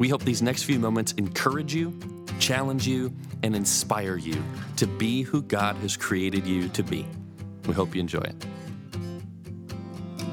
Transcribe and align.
We 0.00 0.08
hope 0.08 0.22
these 0.22 0.40
next 0.40 0.62
few 0.62 0.78
moments 0.78 1.12
encourage 1.18 1.74
you, 1.74 1.92
challenge 2.38 2.88
you, 2.88 3.14
and 3.42 3.54
inspire 3.54 4.16
you 4.16 4.42
to 4.76 4.86
be 4.86 5.20
who 5.20 5.42
God 5.42 5.76
has 5.76 5.94
created 5.94 6.46
you 6.46 6.70
to 6.70 6.82
be. 6.82 7.06
We 7.66 7.74
hope 7.74 7.94
you 7.94 8.00
enjoy 8.00 8.22
it. 8.22 8.46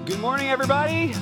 Good 0.06 0.22
morning, 0.22 0.48
everybody. 0.48 1.14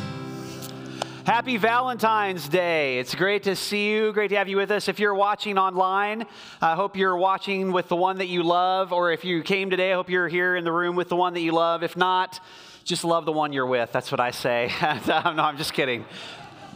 Happy 1.26 1.58
Valentine's 1.58 2.48
Day. 2.48 3.00
It's 3.00 3.16
great 3.16 3.42
to 3.44 3.56
see 3.56 3.90
you. 3.90 4.14
Great 4.14 4.28
to 4.28 4.36
have 4.36 4.48
you 4.48 4.58
with 4.58 4.70
us. 4.70 4.88
If 4.90 5.00
you're 5.00 5.16
watching 5.16 5.58
online, 5.58 6.28
I 6.62 6.76
hope 6.76 6.96
you're 6.96 7.18
watching 7.18 7.72
with 7.72 7.88
the 7.88 7.96
one 7.96 8.20
that 8.20 8.28
you 8.28 8.44
love. 8.44 8.94
Or 8.94 9.12
if 9.12 9.26
you 9.26 9.42
came 9.42 9.72
today, 9.72 9.92
I 9.92 9.96
hope 9.96 10.08
you're 10.08 10.28
here 10.28 10.56
in 10.56 10.64
the 10.64 10.72
room 10.72 10.96
with 10.96 11.10
the 11.10 11.16
one 11.16 11.34
that 11.34 11.42
you 11.42 11.52
love. 11.52 11.82
If 11.82 11.98
not, 11.98 12.40
just 12.84 13.04
love 13.04 13.26
the 13.26 13.32
one 13.32 13.54
you're 13.54 13.66
with. 13.66 13.92
That's 13.92 14.12
what 14.12 14.20
I 14.20 14.30
say. 14.30 14.72
no, 15.08 15.16
I'm 15.26 15.58
just 15.58 15.74
kidding 15.74 16.06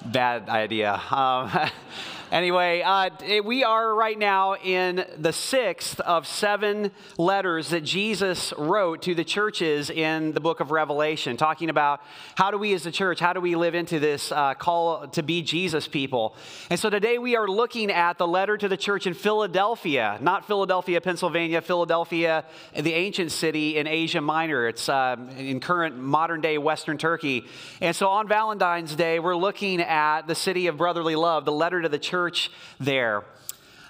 bad 0.05 0.49
idea. 0.49 0.99
Um, 1.11 1.51
Anyway, 2.31 2.83
uh, 2.85 3.09
we 3.43 3.63
are 3.63 3.95
right 3.95 4.17
now 4.17 4.53
in 4.55 5.03
the 5.17 5.33
sixth 5.33 5.99
of 6.01 6.27
seven 6.27 6.91
letters 7.17 7.69
that 7.69 7.83
Jesus 7.83 8.53
wrote 8.55 9.01
to 9.01 9.15
the 9.15 9.23
churches 9.23 9.89
in 9.89 10.33
the 10.33 10.39
book 10.39 10.59
of 10.59 10.69
Revelation, 10.69 11.37
talking 11.37 11.71
about 11.71 12.01
how 12.35 12.51
do 12.51 12.59
we 12.59 12.75
as 12.75 12.85
a 12.85 12.91
church, 12.91 13.19
how 13.19 13.33
do 13.33 13.41
we 13.41 13.55
live 13.55 13.73
into 13.73 13.99
this 13.99 14.31
uh, 14.31 14.53
call 14.53 15.07
to 15.07 15.23
be 15.23 15.41
Jesus 15.41 15.87
people. 15.87 16.35
And 16.69 16.79
so 16.79 16.91
today 16.91 17.17
we 17.17 17.35
are 17.35 17.47
looking 17.47 17.89
at 17.89 18.19
the 18.19 18.27
letter 18.27 18.57
to 18.57 18.67
the 18.67 18.77
church 18.77 19.07
in 19.07 19.15
Philadelphia, 19.15 20.19
not 20.21 20.45
Philadelphia, 20.45 21.01
Pennsylvania, 21.01 21.61
Philadelphia, 21.61 22.45
the 22.75 22.93
ancient 22.93 23.31
city 23.31 23.77
in 23.77 23.87
Asia 23.87 24.21
Minor. 24.21 24.67
It's 24.67 24.87
uh, 24.87 25.15
in 25.35 25.59
current 25.59 25.97
modern 25.97 26.41
day 26.41 26.59
Western 26.59 26.99
Turkey. 26.99 27.47
And 27.81 27.95
so 27.95 28.09
on 28.09 28.27
Valentine's 28.27 28.93
Day, 28.93 29.17
we're 29.17 29.35
looking 29.35 29.81
at 29.81 30.27
the 30.27 30.35
city 30.35 30.67
of 30.67 30.77
brotherly 30.77 31.15
love, 31.15 31.45
the 31.45 31.51
letter 31.51 31.81
to 31.81 31.89
the 31.89 31.97
church 31.97 32.18
church 32.19 32.51
there. 32.81 33.23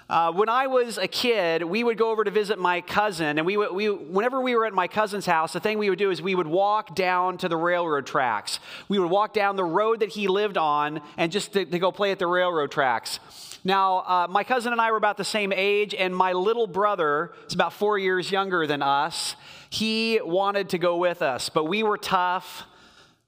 Uh, 0.08 0.30
when 0.32 0.48
I 0.48 0.68
was 0.68 0.98
a 0.98 1.08
kid, 1.08 1.64
we 1.64 1.82
would 1.82 1.98
go 1.98 2.12
over 2.12 2.22
to 2.22 2.30
visit 2.30 2.60
my 2.60 2.80
cousin, 2.80 3.38
and 3.38 3.44
we, 3.44 3.56
would, 3.56 3.72
we, 3.72 3.90
whenever 3.90 4.40
we 4.40 4.54
were 4.54 4.66
at 4.66 4.72
my 4.72 4.86
cousin's 4.86 5.26
house, 5.26 5.52
the 5.52 5.58
thing 5.58 5.78
we 5.78 5.90
would 5.90 5.98
do 5.98 6.12
is 6.12 6.22
we 6.22 6.36
would 6.36 6.46
walk 6.46 6.94
down 6.94 7.38
to 7.38 7.48
the 7.48 7.56
railroad 7.56 8.06
tracks. 8.06 8.60
We 8.88 9.00
would 9.00 9.10
walk 9.10 9.34
down 9.34 9.56
the 9.56 9.64
road 9.64 9.98
that 10.00 10.10
he 10.10 10.28
lived 10.28 10.56
on, 10.56 11.00
and 11.16 11.32
just 11.32 11.54
to, 11.54 11.64
to 11.64 11.78
go 11.80 11.90
play 11.90 12.12
at 12.12 12.20
the 12.20 12.28
railroad 12.28 12.70
tracks. 12.70 13.18
Now, 13.64 13.98
uh, 13.98 14.26
my 14.30 14.44
cousin 14.44 14.70
and 14.72 14.80
I 14.80 14.92
were 14.92 14.96
about 14.96 15.16
the 15.16 15.24
same 15.24 15.52
age, 15.52 15.92
and 15.92 16.14
my 16.14 16.32
little 16.32 16.68
brother 16.68 17.32
is 17.48 17.54
about 17.54 17.72
four 17.72 17.98
years 17.98 18.30
younger 18.30 18.64
than 18.68 18.80
us. 18.80 19.34
He 19.70 20.20
wanted 20.22 20.68
to 20.68 20.78
go 20.78 20.98
with 20.98 21.20
us, 21.20 21.48
but 21.48 21.64
we 21.64 21.82
were 21.82 21.98
tough. 21.98 22.64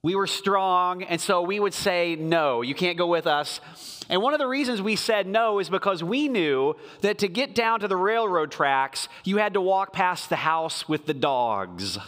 We 0.04 0.16
were 0.16 0.26
strong, 0.26 1.04
and 1.04 1.20
so 1.20 1.42
we 1.42 1.60
would 1.60 1.72
say, 1.72 2.16
No, 2.16 2.62
you 2.62 2.74
can't 2.74 2.98
go 2.98 3.06
with 3.06 3.28
us. 3.28 3.60
And 4.08 4.20
one 4.20 4.32
of 4.32 4.40
the 4.40 4.48
reasons 4.48 4.82
we 4.82 4.96
said 4.96 5.28
no 5.28 5.60
is 5.60 5.70
because 5.70 6.02
we 6.02 6.26
knew 6.26 6.74
that 7.02 7.18
to 7.18 7.28
get 7.28 7.54
down 7.54 7.78
to 7.80 7.86
the 7.86 7.96
railroad 7.96 8.50
tracks, 8.50 9.06
you 9.22 9.36
had 9.36 9.54
to 9.54 9.60
walk 9.60 9.92
past 9.92 10.28
the 10.28 10.34
house 10.34 10.88
with 10.88 11.06
the 11.06 11.14
dogs. 11.14 11.98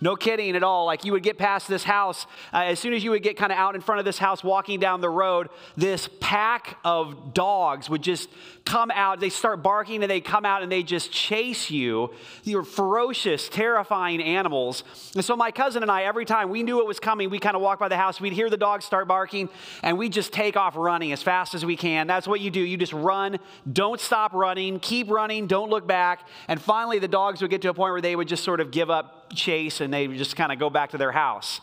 No 0.00 0.16
kidding 0.16 0.56
at 0.56 0.62
all. 0.62 0.86
Like 0.86 1.04
you 1.04 1.12
would 1.12 1.22
get 1.22 1.38
past 1.38 1.68
this 1.68 1.84
house, 1.84 2.26
uh, 2.52 2.58
as 2.58 2.78
soon 2.78 2.92
as 2.92 3.02
you 3.02 3.10
would 3.10 3.22
get 3.22 3.36
kind 3.36 3.52
of 3.52 3.58
out 3.58 3.74
in 3.74 3.80
front 3.80 3.98
of 3.98 4.04
this 4.04 4.18
house 4.18 4.44
walking 4.44 4.80
down 4.80 5.00
the 5.00 5.10
road, 5.10 5.48
this 5.76 6.08
pack 6.20 6.78
of 6.84 7.34
dogs 7.34 7.90
would 7.90 8.02
just 8.02 8.28
come 8.64 8.90
out. 8.90 9.18
They 9.18 9.30
start 9.30 9.62
barking 9.62 10.02
and 10.02 10.10
they 10.10 10.20
come 10.20 10.44
out 10.44 10.62
and 10.62 10.70
they 10.70 10.82
just 10.82 11.10
chase 11.10 11.70
you. 11.70 12.10
Were 12.46 12.64
ferocious, 12.64 13.48
terrifying 13.48 14.22
animals. 14.22 14.84
And 15.14 15.24
so 15.24 15.36
my 15.36 15.50
cousin 15.50 15.82
and 15.82 15.90
I, 15.90 16.04
every 16.04 16.24
time 16.24 16.50
we 16.50 16.62
knew 16.62 16.80
it 16.80 16.86
was 16.86 17.00
coming, 17.00 17.30
we 17.30 17.38
kind 17.38 17.56
of 17.56 17.62
walk 17.62 17.78
by 17.78 17.88
the 17.88 17.96
house, 17.96 18.20
we'd 18.20 18.32
hear 18.32 18.50
the 18.50 18.56
dogs 18.56 18.84
start 18.84 19.08
barking, 19.08 19.48
and 19.82 19.98
we 19.98 20.08
just 20.08 20.32
take 20.32 20.56
off 20.56 20.76
running 20.76 21.12
as 21.12 21.22
fast 21.22 21.54
as 21.54 21.64
we 21.64 21.76
can. 21.76 22.06
That's 22.06 22.26
what 22.26 22.40
you 22.40 22.50
do. 22.50 22.60
You 22.60 22.76
just 22.76 22.92
run, 22.92 23.38
don't 23.70 24.00
stop 24.00 24.32
running, 24.32 24.80
keep 24.80 25.10
running, 25.10 25.46
don't 25.46 25.70
look 25.70 25.86
back. 25.86 26.26
And 26.48 26.60
finally, 26.60 26.98
the 26.98 27.08
dogs 27.08 27.40
would 27.42 27.50
get 27.50 27.62
to 27.62 27.70
a 27.70 27.74
point 27.74 27.92
where 27.92 28.00
they 28.00 28.16
would 28.16 28.28
just 28.28 28.44
sort 28.44 28.60
of 28.60 28.70
give 28.70 28.90
up 28.90 29.17
chase 29.34 29.80
and 29.80 29.92
they 29.92 30.06
just 30.08 30.36
kind 30.36 30.52
of 30.52 30.58
go 30.58 30.70
back 30.70 30.90
to 30.90 30.98
their 30.98 31.12
house. 31.12 31.60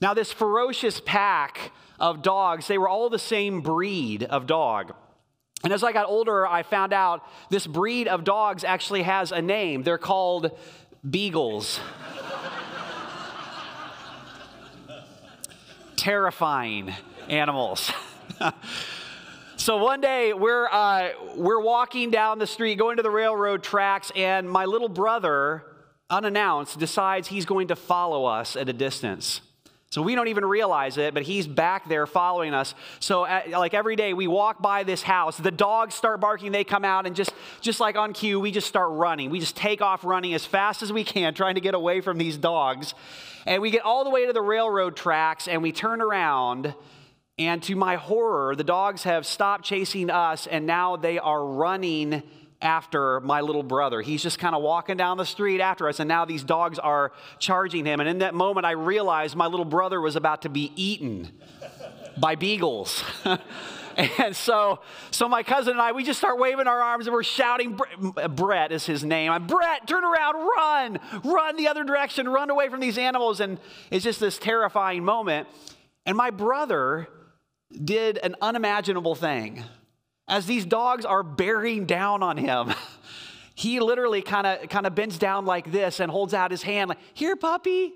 Now, 0.00 0.14
this 0.14 0.32
ferocious 0.32 1.00
pack 1.04 1.72
of 1.98 2.22
dogs, 2.22 2.68
they 2.68 2.78
were 2.78 2.88
all 2.88 3.08
the 3.08 3.18
same 3.18 3.60
breed 3.60 4.24
of 4.24 4.46
dog. 4.46 4.94
And 5.64 5.72
as 5.72 5.82
I 5.82 5.92
got 5.92 6.06
older, 6.06 6.46
I 6.46 6.62
found 6.62 6.92
out 6.92 7.22
this 7.50 7.66
breed 7.66 8.08
of 8.08 8.24
dogs 8.24 8.62
actually 8.62 9.02
has 9.02 9.32
a 9.32 9.40
name. 9.40 9.82
They're 9.82 9.98
called 9.98 10.50
beagles. 11.08 11.80
Terrifying 15.96 16.92
animals. 17.28 17.90
so 19.56 19.78
one 19.78 20.02
day 20.02 20.34
we're, 20.34 20.68
uh, 20.68 21.08
we're 21.34 21.60
walking 21.60 22.10
down 22.10 22.38
the 22.38 22.46
street, 22.46 22.76
going 22.76 22.98
to 22.98 23.02
the 23.02 23.10
railroad 23.10 23.62
tracks, 23.62 24.12
and 24.14 24.48
my 24.48 24.66
little 24.66 24.90
brother, 24.90 25.64
unannounced, 26.10 26.78
decides 26.78 27.28
he's 27.28 27.44
going 27.44 27.68
to 27.68 27.76
follow 27.76 28.24
us 28.24 28.56
at 28.56 28.68
a 28.68 28.72
distance. 28.72 29.40
So 29.90 30.02
we 30.02 30.14
don't 30.14 30.28
even 30.28 30.44
realize 30.44 30.98
it, 30.98 31.14
but 31.14 31.22
he's 31.22 31.46
back 31.46 31.88
there 31.88 32.06
following 32.06 32.52
us. 32.52 32.74
So 32.98 33.24
at, 33.24 33.50
like 33.50 33.72
every 33.72 33.96
day 33.96 34.12
we 34.14 34.26
walk 34.26 34.60
by 34.60 34.82
this 34.82 35.02
house, 35.02 35.36
the 35.38 35.50
dogs 35.50 35.94
start 35.94 36.20
barking, 36.20 36.52
they 36.52 36.64
come 36.64 36.84
out 36.84 37.06
and 37.06 37.14
just 37.14 37.32
just 37.60 37.78
like 37.80 37.96
on 37.96 38.12
cue, 38.12 38.40
we 38.40 38.50
just 38.50 38.66
start 38.66 38.90
running. 38.90 39.30
We 39.30 39.38
just 39.38 39.56
take 39.56 39.80
off 39.80 40.04
running 40.04 40.34
as 40.34 40.44
fast 40.44 40.82
as 40.82 40.92
we 40.92 41.04
can 41.04 41.34
trying 41.34 41.54
to 41.54 41.60
get 41.60 41.74
away 41.74 42.00
from 42.00 42.18
these 42.18 42.36
dogs. 42.36 42.94
And 43.46 43.62
we 43.62 43.70
get 43.70 43.82
all 43.82 44.02
the 44.02 44.10
way 44.10 44.26
to 44.26 44.32
the 44.32 44.42
railroad 44.42 44.96
tracks 44.96 45.46
and 45.46 45.62
we 45.62 45.70
turn 45.70 46.02
around 46.02 46.74
and 47.38 47.62
to 47.64 47.76
my 47.76 47.96
horror, 47.96 48.56
the 48.56 48.64
dogs 48.64 49.04
have 49.04 49.24
stopped 49.24 49.64
chasing 49.64 50.10
us 50.10 50.46
and 50.46 50.66
now 50.66 50.96
they 50.96 51.18
are 51.18 51.44
running 51.44 52.22
after 52.60 53.20
my 53.20 53.40
little 53.40 53.62
brother. 53.62 54.00
He's 54.00 54.22
just 54.22 54.38
kind 54.38 54.54
of 54.54 54.62
walking 54.62 54.96
down 54.96 55.18
the 55.18 55.26
street 55.26 55.60
after 55.60 55.88
us, 55.88 56.00
and 56.00 56.08
now 56.08 56.24
these 56.24 56.42
dogs 56.42 56.78
are 56.78 57.12
charging 57.38 57.84
him. 57.84 58.00
And 58.00 58.08
in 58.08 58.18
that 58.18 58.34
moment, 58.34 58.66
I 58.66 58.72
realized 58.72 59.36
my 59.36 59.46
little 59.46 59.64
brother 59.64 60.00
was 60.00 60.16
about 60.16 60.42
to 60.42 60.48
be 60.48 60.72
eaten 60.76 61.30
by 62.18 62.34
beagles. 62.34 63.04
and 63.96 64.34
so, 64.34 64.80
so 65.10 65.28
my 65.28 65.42
cousin 65.42 65.72
and 65.72 65.80
I, 65.80 65.92
we 65.92 66.04
just 66.04 66.18
start 66.18 66.38
waving 66.38 66.66
our 66.66 66.80
arms 66.80 67.06
and 67.06 67.14
we're 67.14 67.22
shouting. 67.22 67.78
Uh, 68.16 68.28
Brett 68.28 68.72
is 68.72 68.86
his 68.86 69.04
name. 69.04 69.30
I'm 69.30 69.46
Brett, 69.46 69.86
turn 69.86 70.04
around, 70.04 70.34
run, 70.34 70.98
run 71.24 71.56
the 71.56 71.68
other 71.68 71.84
direction, 71.84 72.28
run 72.28 72.50
away 72.50 72.68
from 72.68 72.80
these 72.80 72.98
animals. 72.98 73.40
And 73.40 73.58
it's 73.90 74.04
just 74.04 74.20
this 74.20 74.38
terrifying 74.38 75.04
moment. 75.04 75.48
And 76.04 76.16
my 76.16 76.30
brother 76.30 77.08
did 77.84 78.18
an 78.18 78.36
unimaginable 78.40 79.14
thing 79.14 79.64
as 80.28 80.46
these 80.46 80.64
dogs 80.64 81.04
are 81.04 81.22
bearing 81.22 81.84
down 81.84 82.22
on 82.22 82.36
him. 82.36 82.74
he 83.54 83.80
literally 83.80 84.22
kind 84.22 84.46
of 84.46 84.68
kind 84.68 84.86
of 84.86 84.94
bends 84.94 85.18
down 85.18 85.46
like 85.46 85.70
this 85.72 86.00
and 86.00 86.10
holds 86.10 86.34
out 86.34 86.50
his 86.50 86.62
hand 86.62 86.88
like, 86.88 86.98
"Here, 87.14 87.36
puppy." 87.36 87.92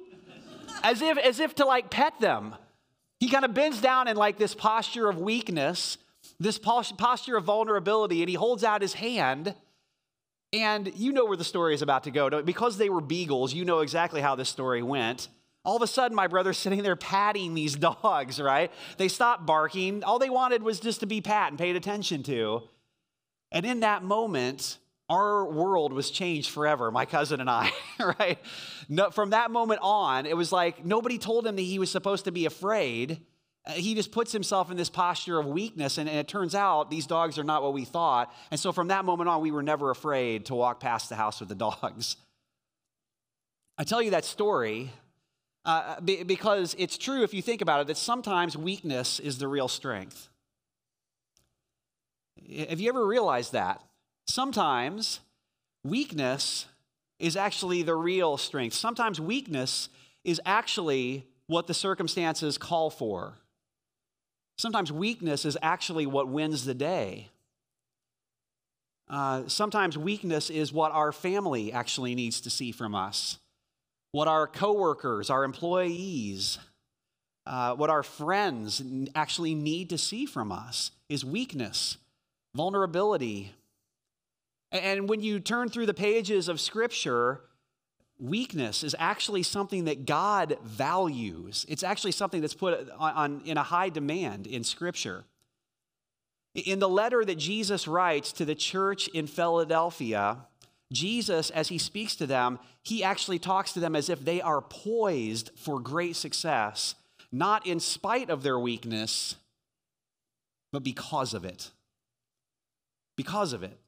as 0.82 1.02
if 1.02 1.18
as 1.18 1.40
if 1.40 1.54
to 1.56 1.66
like 1.66 1.90
pet 1.90 2.18
them. 2.20 2.54
He 3.18 3.28
kind 3.28 3.44
of 3.44 3.52
bends 3.52 3.80
down 3.80 4.08
in 4.08 4.16
like 4.16 4.38
this 4.38 4.54
posture 4.54 5.08
of 5.08 5.18
weakness, 5.18 5.98
this 6.38 6.58
posture 6.58 7.36
of 7.36 7.44
vulnerability 7.44 8.22
and 8.22 8.28
he 8.28 8.34
holds 8.34 8.64
out 8.64 8.82
his 8.82 8.94
hand. 8.94 9.54
And 10.52 10.90
you 10.96 11.12
know 11.12 11.26
where 11.26 11.36
the 11.36 11.44
story 11.44 11.74
is 11.74 11.82
about 11.82 12.04
to 12.04 12.10
go. 12.10 12.42
Because 12.42 12.76
they 12.76 12.88
were 12.88 13.00
beagles, 13.00 13.54
you 13.54 13.64
know 13.64 13.80
exactly 13.80 14.20
how 14.20 14.34
this 14.34 14.48
story 14.48 14.82
went. 14.82 15.28
All 15.64 15.76
of 15.76 15.82
a 15.82 15.86
sudden, 15.86 16.14
my 16.14 16.26
brother's 16.26 16.58
sitting 16.58 16.82
there 16.82 16.96
patting 16.96 17.54
these 17.54 17.74
dogs, 17.76 18.40
right? 18.40 18.70
They 18.96 19.08
stopped 19.08 19.46
barking. 19.46 20.04
All 20.04 20.18
they 20.18 20.30
wanted 20.30 20.62
was 20.62 20.80
just 20.80 21.00
to 21.00 21.06
be 21.06 21.20
pat 21.20 21.50
and 21.50 21.58
paid 21.58 21.76
attention 21.76 22.22
to. 22.24 22.62
And 23.52 23.66
in 23.66 23.80
that 23.80 24.02
moment, 24.04 24.78
our 25.08 25.44
world 25.44 25.92
was 25.92 26.10
changed 26.10 26.50
forever, 26.50 26.92
my 26.92 27.04
cousin 27.04 27.40
and 27.40 27.50
I, 27.50 27.72
right? 27.98 28.38
No, 28.88 29.10
from 29.10 29.30
that 29.30 29.50
moment 29.50 29.80
on, 29.82 30.24
it 30.24 30.36
was 30.36 30.52
like 30.52 30.84
nobody 30.84 31.18
told 31.18 31.46
him 31.46 31.56
that 31.56 31.62
he 31.62 31.80
was 31.80 31.90
supposed 31.90 32.26
to 32.26 32.32
be 32.32 32.46
afraid. 32.46 33.20
Uh, 33.66 33.72
he 33.72 33.94
just 33.96 34.12
puts 34.12 34.30
himself 34.30 34.70
in 34.70 34.76
this 34.76 34.88
posture 34.88 35.38
of 35.40 35.46
weakness, 35.46 35.98
and, 35.98 36.08
and 36.08 36.16
it 36.16 36.28
turns 36.28 36.54
out 36.54 36.90
these 36.90 37.06
dogs 37.06 37.38
are 37.38 37.44
not 37.44 37.60
what 37.62 37.74
we 37.74 37.84
thought. 37.84 38.32
And 38.52 38.60
so 38.60 38.70
from 38.70 38.88
that 38.88 39.04
moment 39.04 39.28
on, 39.28 39.40
we 39.40 39.50
were 39.50 39.64
never 39.64 39.90
afraid 39.90 40.46
to 40.46 40.54
walk 40.54 40.78
past 40.78 41.08
the 41.08 41.16
house 41.16 41.40
with 41.40 41.48
the 41.48 41.56
dogs. 41.56 42.16
I 43.78 43.84
tell 43.84 44.00
you 44.00 44.12
that 44.12 44.24
story 44.24 44.92
uh, 45.64 46.00
because 46.00 46.74
it's 46.78 46.96
true 46.96 47.22
if 47.22 47.34
you 47.34 47.42
think 47.42 47.60
about 47.60 47.80
it 47.80 47.86
that 47.88 47.96
sometimes 47.96 48.56
weakness 48.56 49.20
is 49.20 49.38
the 49.38 49.48
real 49.48 49.68
strength. 49.68 50.28
Have 52.68 52.80
you 52.80 52.88
ever 52.88 53.06
realized 53.06 53.52
that? 53.52 53.82
Sometimes 54.26 55.20
weakness 55.84 56.66
is 57.18 57.36
actually 57.36 57.82
the 57.82 57.94
real 57.94 58.36
strength. 58.36 58.74
Sometimes 58.74 59.20
weakness 59.20 59.88
is 60.24 60.40
actually 60.46 61.26
what 61.46 61.66
the 61.66 61.74
circumstances 61.74 62.56
call 62.56 62.90
for. 62.90 63.34
Sometimes 64.56 64.92
weakness 64.92 65.44
is 65.44 65.56
actually 65.62 66.06
what 66.06 66.28
wins 66.28 66.64
the 66.64 66.74
day. 66.74 67.28
Uh, 69.08 69.42
sometimes 69.48 69.98
weakness 69.98 70.50
is 70.50 70.72
what 70.72 70.92
our 70.92 71.10
family 71.10 71.72
actually 71.72 72.14
needs 72.14 72.40
to 72.42 72.50
see 72.50 72.70
from 72.70 72.94
us, 72.94 73.38
what 74.12 74.28
our 74.28 74.46
coworkers, 74.46 75.30
our 75.30 75.44
employees, 75.44 76.58
uh, 77.46 77.74
what 77.74 77.90
our 77.90 78.02
friends 78.02 78.82
actually 79.14 79.54
need 79.54 79.90
to 79.90 79.98
see 79.98 80.26
from 80.26 80.52
us 80.52 80.90
is 81.08 81.24
weakness, 81.24 81.96
vulnerability. 82.54 83.52
And 84.72 85.08
when 85.08 85.20
you 85.20 85.40
turn 85.40 85.68
through 85.68 85.86
the 85.86 85.94
pages 85.94 86.48
of 86.48 86.60
Scripture, 86.60 87.40
weakness 88.18 88.84
is 88.84 88.94
actually 88.98 89.42
something 89.42 89.84
that 89.84 90.06
God 90.06 90.58
values. 90.62 91.64
It's 91.68 91.82
actually 91.82 92.12
something 92.12 92.40
that's 92.40 92.54
put 92.54 92.88
on, 92.98 93.12
on, 93.14 93.42
in 93.44 93.56
a 93.56 93.62
high 93.62 93.88
demand 93.88 94.46
in 94.46 94.62
Scripture. 94.62 95.24
In 96.54 96.80
the 96.80 96.88
letter 96.88 97.24
that 97.24 97.36
Jesus 97.36 97.86
writes 97.86 98.32
to 98.32 98.44
the 98.44 98.56
church 98.56 99.08
in 99.08 99.26
Philadelphia, 99.26 100.38
Jesus, 100.92 101.50
as 101.50 101.68
he 101.68 101.78
speaks 101.78 102.16
to 102.16 102.26
them, 102.26 102.58
he 102.82 103.04
actually 103.04 103.38
talks 103.38 103.72
to 103.72 103.80
them 103.80 103.94
as 103.94 104.08
if 104.08 104.24
they 104.24 104.40
are 104.40 104.60
poised 104.60 105.50
for 105.56 105.78
great 105.78 106.16
success, 106.16 106.94
not 107.30 107.66
in 107.66 107.78
spite 107.78 108.28
of 108.28 108.42
their 108.42 108.58
weakness, 108.58 109.36
but 110.72 110.82
because 110.82 111.34
of 111.34 111.44
it. 111.44 111.70
Because 113.16 113.52
of 113.52 113.62
it. 113.62 113.78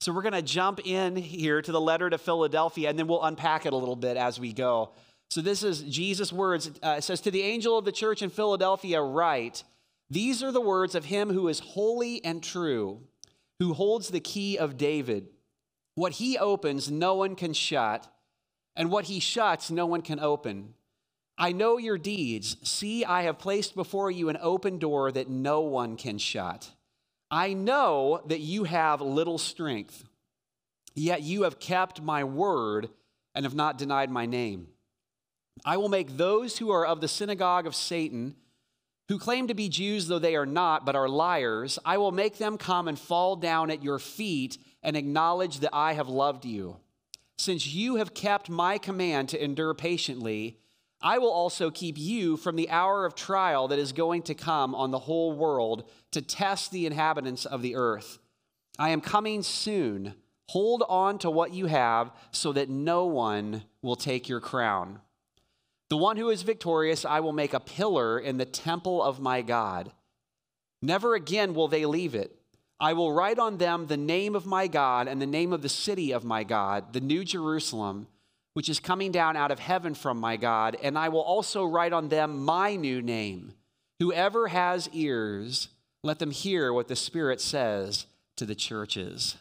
So 0.00 0.12
we're 0.12 0.22
going 0.22 0.32
to 0.32 0.42
jump 0.42 0.80
in 0.84 1.14
here 1.14 1.62
to 1.62 1.72
the 1.72 1.80
letter 1.80 2.10
to 2.10 2.18
Philadelphia, 2.18 2.90
and 2.90 2.98
then 2.98 3.06
we'll 3.06 3.22
unpack 3.22 3.66
it 3.66 3.72
a 3.72 3.76
little 3.76 3.96
bit 3.96 4.16
as 4.16 4.40
we 4.40 4.52
go. 4.52 4.90
So 5.30 5.40
this 5.40 5.62
is 5.62 5.82
Jesus' 5.82 6.32
words. 6.32 6.70
Uh, 6.82 6.96
it 6.98 7.04
says, 7.04 7.20
To 7.20 7.30
the 7.30 7.42
angel 7.42 7.78
of 7.78 7.84
the 7.84 7.92
church 7.92 8.20
in 8.20 8.28
Philadelphia, 8.28 9.00
write, 9.00 9.62
These 10.10 10.42
are 10.42 10.52
the 10.52 10.60
words 10.60 10.94
of 10.94 11.04
him 11.04 11.30
who 11.32 11.48
is 11.48 11.60
holy 11.60 12.24
and 12.24 12.42
true, 12.42 13.00
who 13.60 13.74
holds 13.74 14.08
the 14.08 14.20
key 14.20 14.58
of 14.58 14.76
David. 14.76 15.28
What 15.94 16.12
he 16.12 16.38
opens, 16.38 16.90
no 16.90 17.14
one 17.14 17.34
can 17.34 17.52
shut, 17.52 18.08
and 18.76 18.90
what 18.90 19.06
he 19.06 19.20
shuts, 19.20 19.70
no 19.70 19.86
one 19.86 20.02
can 20.02 20.18
open. 20.20 20.74
I 21.36 21.52
know 21.52 21.78
your 21.78 21.98
deeds. 21.98 22.56
See, 22.62 23.04
I 23.04 23.22
have 23.22 23.38
placed 23.38 23.74
before 23.74 24.10
you 24.10 24.28
an 24.28 24.38
open 24.40 24.78
door 24.78 25.12
that 25.12 25.28
no 25.28 25.60
one 25.60 25.96
can 25.96 26.18
shut. 26.18 26.70
I 27.30 27.54
know 27.54 28.22
that 28.26 28.40
you 28.40 28.64
have 28.64 29.00
little 29.00 29.38
strength, 29.38 30.04
yet 30.94 31.22
you 31.22 31.42
have 31.42 31.58
kept 31.58 32.02
my 32.02 32.24
word 32.24 32.90
and 33.34 33.44
have 33.44 33.54
not 33.54 33.78
denied 33.78 34.10
my 34.10 34.26
name. 34.26 34.68
I 35.64 35.76
will 35.76 35.88
make 35.88 36.16
those 36.16 36.58
who 36.58 36.70
are 36.70 36.86
of 36.86 37.00
the 37.00 37.08
synagogue 37.08 37.66
of 37.66 37.74
Satan, 37.74 38.36
who 39.08 39.18
claim 39.18 39.48
to 39.48 39.54
be 39.54 39.68
Jews 39.68 40.08
though 40.08 40.18
they 40.18 40.36
are 40.36 40.46
not, 40.46 40.84
but 40.84 40.96
are 40.96 41.08
liars, 41.08 41.78
I 41.84 41.98
will 41.98 42.12
make 42.12 42.38
them 42.38 42.58
come 42.58 42.88
and 42.88 42.98
fall 42.98 43.36
down 43.36 43.70
at 43.70 43.82
your 43.82 43.98
feet 43.98 44.58
and 44.82 44.96
acknowledge 44.96 45.60
that 45.60 45.74
I 45.74 45.92
have 45.94 46.08
loved 46.08 46.44
you. 46.44 46.76
Since 47.36 47.66
you 47.66 47.96
have 47.96 48.14
kept 48.14 48.50
my 48.50 48.78
command 48.78 49.28
to 49.30 49.42
endure 49.42 49.74
patiently, 49.74 50.58
I 51.00 51.18
will 51.18 51.30
also 51.30 51.70
keep 51.70 51.98
you 51.98 52.36
from 52.36 52.56
the 52.56 52.70
hour 52.70 53.04
of 53.04 53.14
trial 53.14 53.68
that 53.68 53.78
is 53.78 53.92
going 53.92 54.22
to 54.22 54.34
come 54.34 54.74
on 54.74 54.90
the 54.90 55.00
whole 55.00 55.32
world 55.32 55.88
to 56.12 56.22
test 56.22 56.70
the 56.70 56.86
inhabitants 56.86 57.44
of 57.44 57.62
the 57.62 57.74
earth. 57.74 58.18
I 58.78 58.90
am 58.90 59.00
coming 59.00 59.42
soon. 59.42 60.14
Hold 60.48 60.84
on 60.88 61.18
to 61.18 61.30
what 61.30 61.52
you 61.52 61.66
have 61.66 62.12
so 62.30 62.52
that 62.52 62.68
no 62.68 63.06
one 63.06 63.64
will 63.80 63.96
take 63.96 64.28
your 64.28 64.40
crown. 64.40 65.00
The 65.88 65.96
one 65.96 66.16
who 66.16 66.30
is 66.30 66.42
victorious, 66.42 67.04
I 67.04 67.20
will 67.20 67.32
make 67.32 67.52
a 67.52 67.60
pillar 67.60 68.18
in 68.18 68.38
the 68.38 68.44
temple 68.44 69.02
of 69.02 69.20
my 69.20 69.42
God. 69.42 69.92
Never 70.80 71.14
again 71.14 71.54
will 71.54 71.68
they 71.68 71.84
leave 71.84 72.14
it. 72.14 72.41
I 72.82 72.92
will 72.92 73.12
write 73.12 73.38
on 73.38 73.56
them 73.56 73.86
the 73.86 73.96
name 73.96 74.36
of 74.36 74.44
my 74.44 74.66
God 74.66 75.08
and 75.08 75.22
the 75.22 75.26
name 75.26 75.54
of 75.54 75.62
the 75.62 75.70
city 75.70 76.12
of 76.12 76.22
my 76.22 76.44
God, 76.44 76.92
the 76.92 77.00
New 77.00 77.24
Jerusalem 77.24 78.08
which 78.54 78.68
is 78.68 78.80
coming 78.80 79.10
down 79.12 79.36
out 79.36 79.50
of 79.50 79.58
heaven 79.58 79.94
from 79.94 80.18
my 80.18 80.36
God, 80.36 80.76
and 80.82 80.98
I 80.98 81.08
will 81.08 81.22
also 81.22 81.64
write 81.64 81.92
on 81.92 82.08
them 82.08 82.44
my 82.44 82.76
new 82.76 83.00
name. 83.00 83.54
Whoever 83.98 84.48
has 84.48 84.88
ears, 84.92 85.68
let 86.02 86.18
them 86.18 86.30
hear 86.30 86.72
what 86.72 86.88
the 86.88 86.96
Spirit 86.96 87.40
says 87.40 88.06
to 88.36 88.44
the 88.44 88.54
churches. 88.54 89.36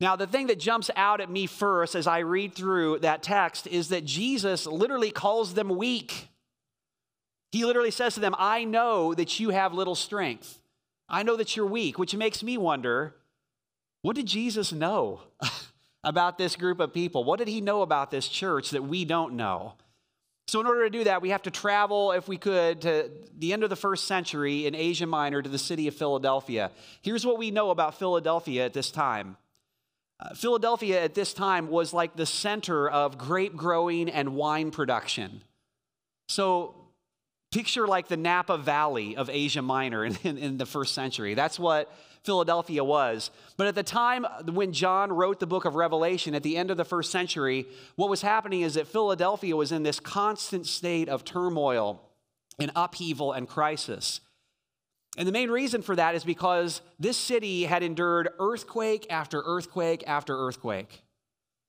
Now, 0.00 0.16
the 0.16 0.26
thing 0.26 0.48
that 0.48 0.58
jumps 0.58 0.90
out 0.96 1.20
at 1.20 1.30
me 1.30 1.46
first 1.46 1.94
as 1.94 2.06
I 2.06 2.18
read 2.18 2.54
through 2.54 2.98
that 2.98 3.22
text 3.22 3.66
is 3.66 3.88
that 3.88 4.04
Jesus 4.04 4.66
literally 4.66 5.10
calls 5.10 5.54
them 5.54 5.68
weak. 5.68 6.28
He 7.52 7.64
literally 7.64 7.90
says 7.90 8.14
to 8.14 8.20
them, 8.20 8.34
I 8.38 8.64
know 8.64 9.14
that 9.14 9.40
you 9.40 9.50
have 9.50 9.72
little 9.72 9.94
strength. 9.94 10.58
I 11.08 11.22
know 11.22 11.36
that 11.36 11.56
you're 11.56 11.66
weak, 11.66 11.98
which 11.98 12.14
makes 12.14 12.42
me 12.42 12.56
wonder 12.58 13.14
what 14.02 14.16
did 14.16 14.26
Jesus 14.26 14.72
know? 14.72 15.20
about 16.06 16.38
this 16.38 16.54
group 16.54 16.78
of 16.78 16.94
people? 16.94 17.24
What 17.24 17.38
did 17.38 17.48
he 17.48 17.60
know 17.60 17.82
about 17.82 18.12
this 18.12 18.28
church 18.28 18.70
that 18.70 18.84
we 18.84 19.04
don't 19.04 19.34
know? 19.34 19.74
So, 20.46 20.60
in 20.60 20.66
order 20.66 20.84
to 20.84 20.90
do 20.90 21.04
that, 21.04 21.20
we 21.20 21.30
have 21.30 21.42
to 21.42 21.50
travel, 21.50 22.12
if 22.12 22.28
we 22.28 22.36
could, 22.36 22.82
to 22.82 23.10
the 23.36 23.52
end 23.52 23.64
of 23.64 23.70
the 23.70 23.76
first 23.76 24.06
century 24.06 24.66
in 24.66 24.76
Asia 24.76 25.06
Minor 25.06 25.42
to 25.42 25.48
the 25.48 25.58
city 25.58 25.88
of 25.88 25.96
Philadelphia. 25.96 26.70
Here's 27.02 27.26
what 27.26 27.36
we 27.36 27.50
know 27.50 27.70
about 27.70 27.98
Philadelphia 27.98 28.64
at 28.64 28.72
this 28.72 28.92
time. 28.92 29.36
Uh, 30.20 30.34
Philadelphia 30.34 31.02
at 31.02 31.14
this 31.14 31.34
time 31.34 31.68
was 31.68 31.92
like 31.92 32.14
the 32.14 32.24
center 32.24 32.88
of 32.88 33.18
grape 33.18 33.56
growing 33.56 34.08
and 34.08 34.36
wine 34.36 34.70
production. 34.70 35.42
So, 36.28 36.76
picture 37.52 37.86
like 37.86 38.08
the 38.08 38.16
Napa 38.16 38.58
Valley 38.58 39.16
of 39.16 39.30
Asia 39.30 39.62
Minor 39.62 40.04
in, 40.04 40.16
in, 40.24 40.38
in 40.38 40.58
the 40.58 40.66
first 40.66 40.94
century. 40.94 41.34
That's 41.34 41.58
what 41.58 41.92
Philadelphia 42.22 42.82
was. 42.82 43.30
But 43.56 43.68
at 43.68 43.74
the 43.74 43.82
time 43.82 44.26
when 44.52 44.72
John 44.72 45.12
wrote 45.12 45.40
the 45.40 45.46
book 45.46 45.64
of 45.64 45.76
Revelation 45.76 46.34
at 46.34 46.42
the 46.42 46.56
end 46.56 46.70
of 46.70 46.76
the 46.76 46.84
first 46.84 47.12
century, 47.12 47.66
what 47.94 48.10
was 48.10 48.22
happening 48.22 48.62
is 48.62 48.74
that 48.74 48.88
Philadelphia 48.88 49.54
was 49.56 49.72
in 49.72 49.84
this 49.84 50.00
constant 50.00 50.66
state 50.66 51.08
of 51.08 51.24
turmoil 51.24 52.02
and 52.58 52.72
upheaval 52.74 53.32
and 53.32 53.48
crisis. 53.48 54.20
And 55.16 55.26
the 55.26 55.32
main 55.32 55.50
reason 55.50 55.82
for 55.82 55.96
that 55.96 56.14
is 56.14 56.24
because 56.24 56.82
this 56.98 57.16
city 57.16 57.64
had 57.64 57.82
endured 57.82 58.28
earthquake 58.38 59.06
after 59.08 59.42
earthquake 59.46 60.04
after 60.06 60.36
earthquake. 60.36 61.02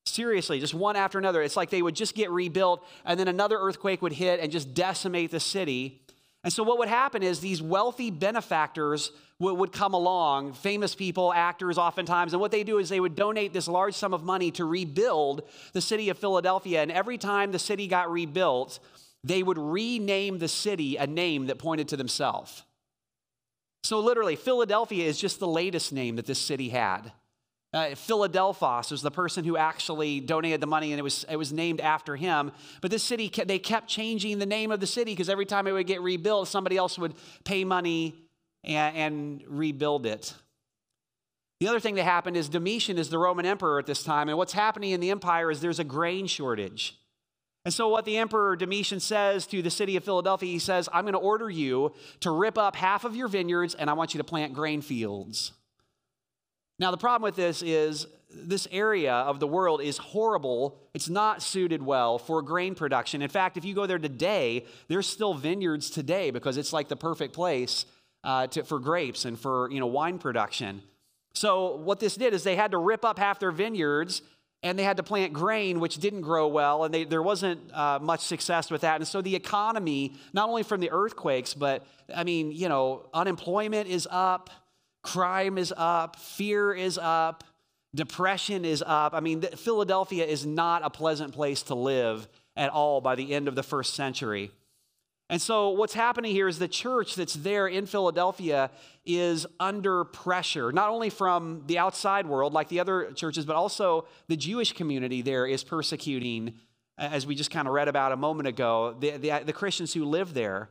Seriously, 0.07 0.59
just 0.59 0.73
one 0.73 0.95
after 0.95 1.19
another. 1.19 1.41
It's 1.41 1.57
like 1.57 1.69
they 1.69 1.81
would 1.81 1.95
just 1.95 2.15
get 2.15 2.31
rebuilt, 2.31 2.85
and 3.03 3.19
then 3.19 3.27
another 3.27 3.57
earthquake 3.59 4.01
would 4.01 4.13
hit 4.13 4.39
and 4.39 4.51
just 4.51 4.73
decimate 4.73 5.31
the 5.31 5.39
city. 5.39 6.01
And 6.43 6.53
so, 6.53 6.63
what 6.63 6.77
would 6.77 6.87
happen 6.87 7.23
is 7.23 7.41
these 7.41 7.61
wealthy 7.61 8.09
benefactors 8.09 9.11
would, 9.39 9.71
come 9.71 9.93
along, 9.93 10.53
famous 10.53 10.95
people, 10.95 11.33
actors 11.33 11.77
oftentimes, 11.77 12.33
and 12.33 12.39
what 12.39 12.51
they 12.51 12.63
do 12.63 12.79
is 12.79 12.89
they 12.89 13.01
would 13.01 13.15
donate 13.15 13.51
this 13.51 13.67
large 13.67 13.93
sum 13.95 14.13
of 14.13 14.23
money 14.23 14.49
to 14.51 14.65
rebuild 14.65 15.43
the 15.73 15.81
city 15.81 16.09
of 16.09 16.17
Philadelphia. 16.17 16.81
And 16.81 16.91
every 16.91 17.17
time 17.17 17.51
the 17.51 17.59
city 17.59 17.85
got 17.87 18.09
rebuilt, 18.09 18.79
they 19.23 19.43
would 19.43 19.57
rename 19.57 20.39
the 20.39 20.47
city 20.47 20.95
a 20.95 21.05
name 21.05 21.47
that 21.47 21.59
pointed 21.59 21.89
to 21.89 21.97
themselves. 21.97 22.63
So, 23.83 23.99
literally, 23.99 24.37
Philadelphia 24.37 25.05
is 25.05 25.19
just 25.19 25.39
the 25.39 25.47
latest 25.47 25.91
name 25.91 26.15
that 26.15 26.25
this 26.25 26.39
city 26.39 26.69
had. 26.69 27.11
Uh, 27.73 27.95
Philadelphos 27.95 28.91
was 28.91 29.01
the 29.01 29.11
person 29.11 29.43
who 29.43 29.57
actually 29.57 30.21
donated 30.21 30.61
the 30.61 30.67
money, 30.67 30.93
and 30.93 30.99
it 30.99 31.03
was, 31.03 31.25
it 31.29 31.35
was 31.35 31.51
named 31.51 31.81
after 31.81 32.15
him. 32.15 32.51
But 32.81 32.91
this 32.91 33.03
city, 33.03 33.29
they 33.45 33.59
kept 33.59 33.87
changing 33.87 34.39
the 34.39 34.45
name 34.45 34.71
of 34.71 34.79
the 34.79 34.87
city 34.87 35.11
because 35.11 35.29
every 35.29 35.45
time 35.45 35.67
it 35.67 35.73
would 35.73 35.87
get 35.87 36.01
rebuilt, 36.01 36.47
somebody 36.47 36.77
else 36.77 36.97
would 36.97 37.13
pay 37.43 37.65
money 37.65 38.15
and, 38.63 38.95
and 38.95 39.43
rebuild 39.47 40.05
it. 40.05 40.33
The 41.59 41.67
other 41.67 41.79
thing 41.79 41.95
that 41.95 42.03
happened 42.03 42.37
is 42.37 42.49
Domitian 42.49 42.97
is 42.97 43.09
the 43.09 43.17
Roman 43.17 43.45
emperor 43.45 43.79
at 43.79 43.85
this 43.85 44.03
time, 44.03 44.29
and 44.29 44.37
what's 44.37 44.53
happening 44.53 44.91
in 44.91 44.99
the 44.99 45.09
empire 45.09 45.51
is 45.51 45.59
there's 45.59 45.79
a 45.79 45.83
grain 45.83 46.27
shortage. 46.27 46.97
And 47.65 47.73
so, 47.73 47.89
what 47.89 48.05
the 48.05 48.17
emperor 48.17 48.55
Domitian 48.55 49.01
says 49.01 49.45
to 49.47 49.61
the 49.61 49.69
city 49.69 49.97
of 49.97 50.03
Philadelphia, 50.05 50.49
he 50.49 50.59
says, 50.59 50.87
I'm 50.93 51.03
going 51.03 51.13
to 51.13 51.19
order 51.19 51.49
you 51.49 51.93
to 52.21 52.31
rip 52.31 52.57
up 52.57 52.77
half 52.77 53.03
of 53.03 53.15
your 53.15 53.27
vineyards, 53.27 53.75
and 53.75 53.89
I 53.89 53.93
want 53.93 54.13
you 54.13 54.19
to 54.19 54.23
plant 54.23 54.53
grain 54.53 54.81
fields. 54.81 55.51
Now, 56.79 56.91
the 56.91 56.97
problem 56.97 57.23
with 57.23 57.35
this 57.35 57.61
is 57.61 58.07
this 58.29 58.67
area 58.71 59.13
of 59.13 59.39
the 59.39 59.47
world 59.47 59.81
is 59.81 59.97
horrible. 59.97 60.79
It's 60.93 61.09
not 61.09 61.41
suited 61.41 61.81
well 61.81 62.19
for 62.19 62.41
grain 62.41 62.75
production. 62.75 63.21
In 63.21 63.29
fact, 63.29 63.57
if 63.57 63.65
you 63.65 63.73
go 63.73 63.85
there 63.87 63.97
today, 63.97 64.65
there's 64.87 65.07
still 65.07 65.33
vineyards 65.33 65.89
today 65.89 66.29
because 66.29 66.57
it's 66.57 66.73
like 66.73 66.87
the 66.87 66.95
perfect 66.95 67.33
place 67.33 67.85
uh, 68.23 68.47
to, 68.47 68.63
for 68.63 68.79
grapes 68.79 69.25
and 69.25 69.39
for 69.39 69.71
you 69.71 69.79
know 69.79 69.87
wine 69.87 70.19
production. 70.19 70.83
So 71.33 71.77
what 71.77 71.99
this 71.99 72.15
did 72.15 72.33
is 72.33 72.43
they 72.43 72.55
had 72.55 72.71
to 72.71 72.77
rip 72.77 73.05
up 73.05 73.17
half 73.17 73.39
their 73.39 73.51
vineyards 73.51 74.21
and 74.63 74.77
they 74.77 74.83
had 74.83 74.97
to 74.97 75.03
plant 75.03 75.33
grain, 75.33 75.79
which 75.79 75.97
didn't 75.97 76.21
grow 76.21 76.47
well, 76.47 76.83
and 76.83 76.91
they, 76.91 77.03
there 77.03 77.21
wasn't 77.21 77.71
uh, 77.73 77.99
much 78.01 78.21
success 78.21 78.71
with 78.71 78.81
that. 78.81 78.95
And 78.95 79.07
so 79.07 79.21
the 79.21 79.35
economy, 79.35 80.15
not 80.33 80.49
only 80.49 80.63
from 80.63 80.81
the 80.81 80.89
earthquakes, 80.89 81.53
but 81.53 81.85
I 82.13 82.23
mean, 82.23 82.51
you 82.51 82.67
know, 82.67 83.07
unemployment 83.13 83.87
is 83.87 84.07
up, 84.09 84.49
crime 85.07 85.57
is 85.57 85.73
up, 85.75 86.17
fear 86.17 86.73
is 86.73 86.99
up, 87.01 87.45
depression 87.95 88.65
is 88.65 88.83
up. 88.85 89.13
I 89.13 89.21
mean, 89.21 89.41
Philadelphia 89.41 90.25
is 90.25 90.45
not 90.45 90.83
a 90.83 90.89
pleasant 90.89 91.33
place 91.33 91.63
to 91.63 91.75
live 91.75 92.27
at 92.57 92.69
all 92.69 92.99
by 92.99 93.15
the 93.15 93.33
end 93.33 93.47
of 93.47 93.55
the 93.55 93.63
first 93.63 93.93
century. 93.93 94.51
And 95.29 95.41
so, 95.41 95.69
what's 95.69 95.93
happening 95.93 96.31
here 96.31 96.47
is 96.47 96.59
the 96.59 96.67
church 96.67 97.15
that's 97.15 97.33
there 97.33 97.67
in 97.67 97.85
Philadelphia 97.85 98.69
is 99.05 99.45
under 99.59 100.05
pressure, 100.05 100.71
not 100.71 100.89
only 100.89 101.09
from 101.09 101.63
the 101.67 101.77
outside 101.77 102.27
world, 102.27 102.53
like 102.53 102.69
the 102.69 102.79
other 102.79 103.11
churches, 103.11 103.45
but 103.45 103.55
also 103.55 104.07
the 104.27 104.37
Jewish 104.37 104.73
community 104.73 105.21
there 105.21 105.45
is 105.45 105.63
persecuting, 105.63 106.53
as 106.97 107.25
we 107.25 107.35
just 107.35 107.51
kind 107.51 107.67
of 107.67 107.73
read 107.73 107.89
about 107.89 108.13
a 108.13 108.17
moment 108.17 108.47
ago, 108.47 108.95
the, 108.99 109.11
the, 109.17 109.43
the 109.45 109.53
Christians 109.53 109.93
who 109.93 110.05
live 110.05 110.33
there. 110.33 110.69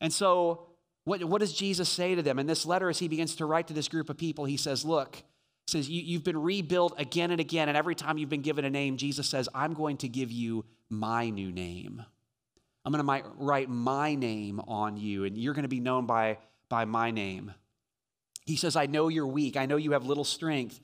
And 0.00 0.12
so, 0.12 0.66
what, 1.04 1.22
what 1.24 1.40
does 1.40 1.52
Jesus 1.52 1.88
say 1.88 2.14
to 2.14 2.22
them? 2.22 2.38
In 2.38 2.46
this 2.46 2.64
letter, 2.64 2.88
as 2.88 2.98
he 2.98 3.08
begins 3.08 3.36
to 3.36 3.46
write 3.46 3.68
to 3.68 3.74
this 3.74 3.88
group 3.88 4.08
of 4.08 4.16
people, 4.16 4.44
he 4.44 4.56
says, 4.56 4.84
Look, 4.84 5.22
says, 5.66 5.88
you, 5.88 6.02
You've 6.02 6.24
been 6.24 6.40
rebuilt 6.40 6.94
again 6.98 7.30
and 7.30 7.40
again, 7.40 7.68
and 7.68 7.76
every 7.76 7.94
time 7.94 8.18
you've 8.18 8.30
been 8.30 8.42
given 8.42 8.64
a 8.64 8.70
name, 8.70 8.96
Jesus 8.96 9.28
says, 9.28 9.48
I'm 9.54 9.74
going 9.74 9.98
to 9.98 10.08
give 10.08 10.30
you 10.30 10.64
my 10.88 11.30
new 11.30 11.52
name. 11.52 12.02
I'm 12.84 12.92
going 12.92 13.04
to 13.04 13.28
write 13.38 13.68
my 13.70 14.14
name 14.14 14.60
on 14.60 14.96
you, 14.96 15.24
and 15.24 15.36
you're 15.38 15.54
going 15.54 15.62
to 15.62 15.68
be 15.68 15.80
known 15.80 16.06
by, 16.06 16.38
by 16.68 16.84
my 16.84 17.10
name. 17.10 17.52
He 18.46 18.56
says, 18.56 18.76
I 18.76 18.86
know 18.86 19.08
you're 19.08 19.26
weak. 19.26 19.56
I 19.56 19.64
know 19.64 19.76
you 19.76 19.92
have 19.92 20.04
little 20.04 20.24
strength. 20.24 20.80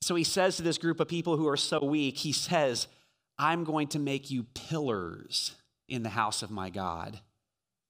So 0.00 0.16
he 0.16 0.24
says 0.24 0.56
to 0.56 0.62
this 0.62 0.78
group 0.78 0.98
of 0.98 1.06
people 1.06 1.36
who 1.36 1.46
are 1.46 1.56
so 1.56 1.84
weak, 1.84 2.16
he 2.16 2.32
says, 2.32 2.88
I'm 3.38 3.62
going 3.64 3.88
to 3.88 3.98
make 4.00 4.30
you 4.30 4.44
pillars 4.54 5.54
in 5.88 6.02
the 6.02 6.08
house 6.08 6.42
of 6.42 6.50
my 6.50 6.68
God. 6.68 7.20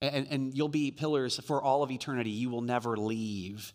And, 0.03 0.27
and 0.31 0.57
you'll 0.57 0.69
be 0.69 0.91
pillars 0.91 1.39
for 1.45 1.63
all 1.63 1.83
of 1.83 1.91
eternity. 1.91 2.31
You 2.31 2.49
will 2.49 2.63
never 2.63 2.97
leave. 2.97 3.73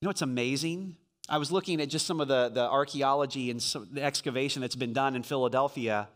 You 0.00 0.06
know 0.06 0.10
what's 0.10 0.22
amazing? 0.22 0.96
I 1.28 1.38
was 1.38 1.52
looking 1.52 1.80
at 1.80 1.88
just 1.88 2.06
some 2.06 2.20
of 2.20 2.28
the, 2.28 2.48
the 2.48 2.68
archaeology 2.68 3.50
and 3.50 3.60
the 3.92 4.02
excavation 4.02 4.60
that's 4.60 4.74
been 4.74 4.92
done 4.92 5.14
in 5.14 5.22
Philadelphia. 5.22 6.08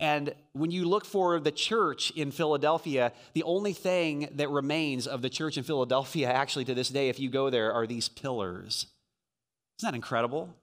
And 0.00 0.34
when 0.52 0.70
you 0.70 0.86
look 0.86 1.04
for 1.04 1.40
the 1.40 1.50
church 1.50 2.10
in 2.12 2.30
Philadelphia, 2.30 3.12
the 3.34 3.42
only 3.42 3.72
thing 3.72 4.28
that 4.34 4.50
remains 4.50 5.06
of 5.06 5.22
the 5.22 5.30
church 5.30 5.56
in 5.56 5.64
Philadelphia, 5.64 6.30
actually 6.30 6.64
to 6.66 6.74
this 6.74 6.88
day, 6.88 7.08
if 7.08 7.18
you 7.18 7.30
go 7.30 7.50
there, 7.50 7.72
are 7.72 7.86
these 7.86 8.08
pillars. 8.08 8.86
Isn't 9.78 9.92
that 9.92 9.94
incredible? 9.94 10.54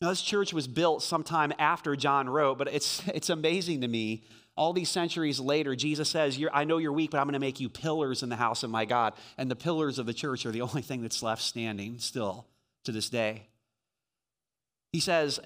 Now, 0.00 0.08
this 0.08 0.22
church 0.22 0.54
was 0.54 0.66
built 0.66 1.02
sometime 1.02 1.52
after 1.58 1.94
John 1.96 2.28
wrote, 2.28 2.56
but 2.56 2.68
it's, 2.68 3.02
it's 3.14 3.30
amazing 3.30 3.82
to 3.82 3.88
me. 3.88 4.24
All 4.56 4.72
these 4.72 4.90
centuries 4.90 5.40
later, 5.40 5.74
Jesus 5.74 6.08
says, 6.08 6.38
I 6.52 6.64
know 6.64 6.78
you're 6.78 6.92
weak, 6.92 7.10
but 7.10 7.18
I'm 7.18 7.24
going 7.24 7.34
to 7.34 7.38
make 7.38 7.60
you 7.60 7.68
pillars 7.68 8.22
in 8.22 8.28
the 8.28 8.36
house 8.36 8.62
of 8.62 8.70
my 8.70 8.84
God. 8.84 9.14
And 9.38 9.50
the 9.50 9.56
pillars 9.56 9.98
of 9.98 10.06
the 10.06 10.12
church 10.12 10.44
are 10.44 10.50
the 10.50 10.60
only 10.68 10.82
thing 10.82 11.02
that's 11.02 11.22
left 11.22 11.42
standing 11.42 11.98
still 11.98 12.46
to 12.84 12.92
this 12.92 13.08
day. 13.08 13.46
He 14.92 14.98
says, 14.98 15.38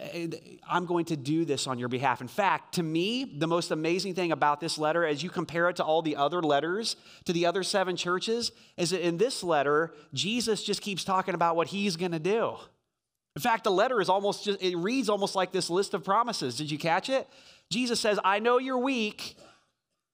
I'm 0.66 0.86
going 0.86 1.04
to 1.06 1.16
do 1.16 1.44
this 1.44 1.66
on 1.66 1.78
your 1.78 1.90
behalf. 1.90 2.22
In 2.22 2.28
fact, 2.28 2.76
to 2.76 2.82
me, 2.82 3.24
the 3.24 3.46
most 3.46 3.70
amazing 3.70 4.14
thing 4.14 4.32
about 4.32 4.58
this 4.58 4.78
letter, 4.78 5.04
as 5.04 5.22
you 5.22 5.28
compare 5.28 5.68
it 5.68 5.76
to 5.76 5.84
all 5.84 6.00
the 6.00 6.16
other 6.16 6.40
letters 6.40 6.96
to 7.26 7.34
the 7.34 7.44
other 7.44 7.62
seven 7.62 7.94
churches, 7.94 8.52
is 8.78 8.90
that 8.90 9.06
in 9.06 9.18
this 9.18 9.42
letter, 9.42 9.92
Jesus 10.14 10.64
just 10.64 10.80
keeps 10.80 11.04
talking 11.04 11.34
about 11.34 11.56
what 11.56 11.68
he's 11.68 11.96
going 11.96 12.12
to 12.12 12.18
do. 12.18 12.56
In 13.36 13.42
fact, 13.42 13.64
the 13.64 13.70
letter 13.70 14.00
is 14.00 14.08
almost 14.08 14.44
just, 14.44 14.62
it 14.62 14.76
reads 14.76 15.08
almost 15.08 15.34
like 15.34 15.50
this 15.50 15.68
list 15.68 15.94
of 15.94 16.04
promises. 16.04 16.56
Did 16.56 16.70
you 16.70 16.78
catch 16.78 17.08
it? 17.08 17.28
Jesus 17.70 17.98
says, 17.98 18.18
I 18.24 18.38
know 18.38 18.58
you're 18.58 18.78
weak. 18.78 19.36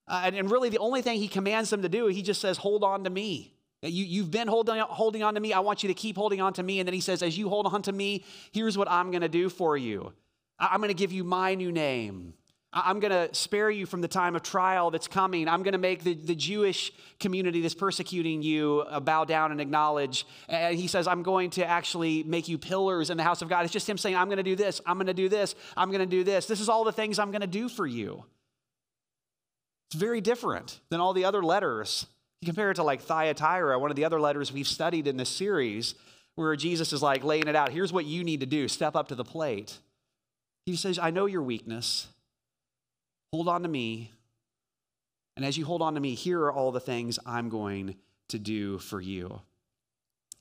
Uh, 0.07 0.23
and, 0.25 0.35
and 0.35 0.49
really, 0.49 0.69
the 0.69 0.79
only 0.79 1.01
thing 1.01 1.19
he 1.19 1.27
commands 1.27 1.69
them 1.69 1.83
to 1.83 1.89
do, 1.89 2.07
he 2.07 2.23
just 2.23 2.41
says, 2.41 2.57
hold 2.57 2.83
on 2.83 3.03
to 3.03 3.09
me. 3.09 3.53
You, 3.83 4.05
you've 4.05 4.29
been 4.29 4.47
holding, 4.47 4.79
holding 4.79 5.23
on 5.23 5.33
to 5.33 5.39
me. 5.39 5.53
I 5.53 5.59
want 5.59 5.81
you 5.81 5.87
to 5.87 5.95
keep 5.95 6.15
holding 6.15 6.39
on 6.39 6.53
to 6.53 6.63
me. 6.63 6.79
And 6.79 6.87
then 6.87 6.93
he 6.93 7.01
says, 7.01 7.23
As 7.23 7.37
you 7.37 7.49
hold 7.49 7.65
on 7.65 7.81
to 7.83 7.91
me, 7.91 8.23
here's 8.51 8.77
what 8.77 8.89
I'm 8.89 9.09
going 9.09 9.21
to 9.21 9.29
do 9.29 9.49
for 9.49 9.75
you 9.75 10.13
I'm 10.59 10.79
going 10.79 10.89
to 10.89 10.93
give 10.93 11.11
you 11.11 11.23
my 11.23 11.55
new 11.55 11.71
name. 11.71 12.35
I'm 12.73 13.01
going 13.01 13.11
to 13.11 13.33
spare 13.35 13.69
you 13.69 13.85
from 13.85 13.99
the 13.99 14.07
time 14.07 14.35
of 14.35 14.43
trial 14.43 14.91
that's 14.91 15.07
coming. 15.07 15.49
I'm 15.49 15.61
going 15.61 15.73
to 15.73 15.77
make 15.77 16.03
the, 16.03 16.13
the 16.13 16.35
Jewish 16.35 16.93
community 17.19 17.61
that's 17.61 17.75
persecuting 17.75 18.41
you 18.41 18.85
uh, 18.89 19.01
bow 19.01 19.25
down 19.25 19.51
and 19.51 19.59
acknowledge. 19.59 20.25
And 20.47 20.77
he 20.77 20.87
says, 20.87 21.05
I'm 21.05 21.21
going 21.21 21.49
to 21.51 21.65
actually 21.65 22.23
make 22.23 22.47
you 22.47 22.57
pillars 22.57 23.09
in 23.09 23.17
the 23.17 23.23
house 23.23 23.41
of 23.41 23.49
God. 23.49 23.65
It's 23.65 23.73
just 23.73 23.89
him 23.89 23.97
saying, 23.97 24.15
I'm 24.15 24.27
going 24.27 24.37
to 24.37 24.43
do 24.43 24.55
this, 24.55 24.79
I'm 24.85 24.97
going 24.97 25.07
to 25.07 25.13
do 25.13 25.27
this, 25.27 25.53
I'm 25.75 25.89
going 25.89 25.99
to 25.99 26.05
do 26.05 26.23
this. 26.23 26.45
This 26.45 26.61
is 26.61 26.69
all 26.69 26.85
the 26.85 26.93
things 26.93 27.19
I'm 27.19 27.31
going 27.31 27.41
to 27.41 27.47
do 27.47 27.67
for 27.67 27.85
you. 27.85 28.23
It's 29.89 29.99
very 29.99 30.21
different 30.21 30.79
than 30.89 31.01
all 31.01 31.11
the 31.11 31.25
other 31.25 31.43
letters 31.43 32.05
you 32.41 32.47
compare 32.47 32.71
it 32.71 32.75
to 32.75 32.83
like 32.83 33.01
Thyatira, 33.01 33.77
one 33.77 33.91
of 33.91 33.95
the 33.95 34.05
other 34.05 34.19
letters 34.19 34.51
we've 34.51 34.67
studied 34.67 35.05
in 35.05 35.15
this 35.15 35.29
series, 35.29 35.93
where 36.33 36.55
Jesus 36.55 36.91
is 36.91 37.01
like 37.01 37.23
laying 37.23 37.47
it 37.47 37.55
out. 37.55 37.71
Here's 37.71 37.93
what 37.93 38.05
you 38.05 38.23
need 38.23 38.39
to 38.39 38.47
do 38.47 38.67
step 38.67 38.95
up 38.95 39.09
to 39.09 39.15
the 39.15 39.23
plate. 39.23 39.77
He 40.65 40.75
says, 40.75 40.97
I 40.97 41.11
know 41.11 41.27
your 41.27 41.43
weakness. 41.43 42.07
Hold 43.33 43.47
on 43.47 43.63
to 43.63 43.69
me. 43.69 44.11
And 45.37 45.45
as 45.45 45.57
you 45.57 45.65
hold 45.65 45.81
on 45.81 45.93
to 45.95 45.99
me, 45.99 46.13
here 46.13 46.41
are 46.41 46.51
all 46.51 46.71
the 46.71 46.79
things 46.79 47.17
I'm 47.25 47.49
going 47.49 47.95
to 48.29 48.37
do 48.37 48.77
for 48.79 48.99
you. 48.99 49.41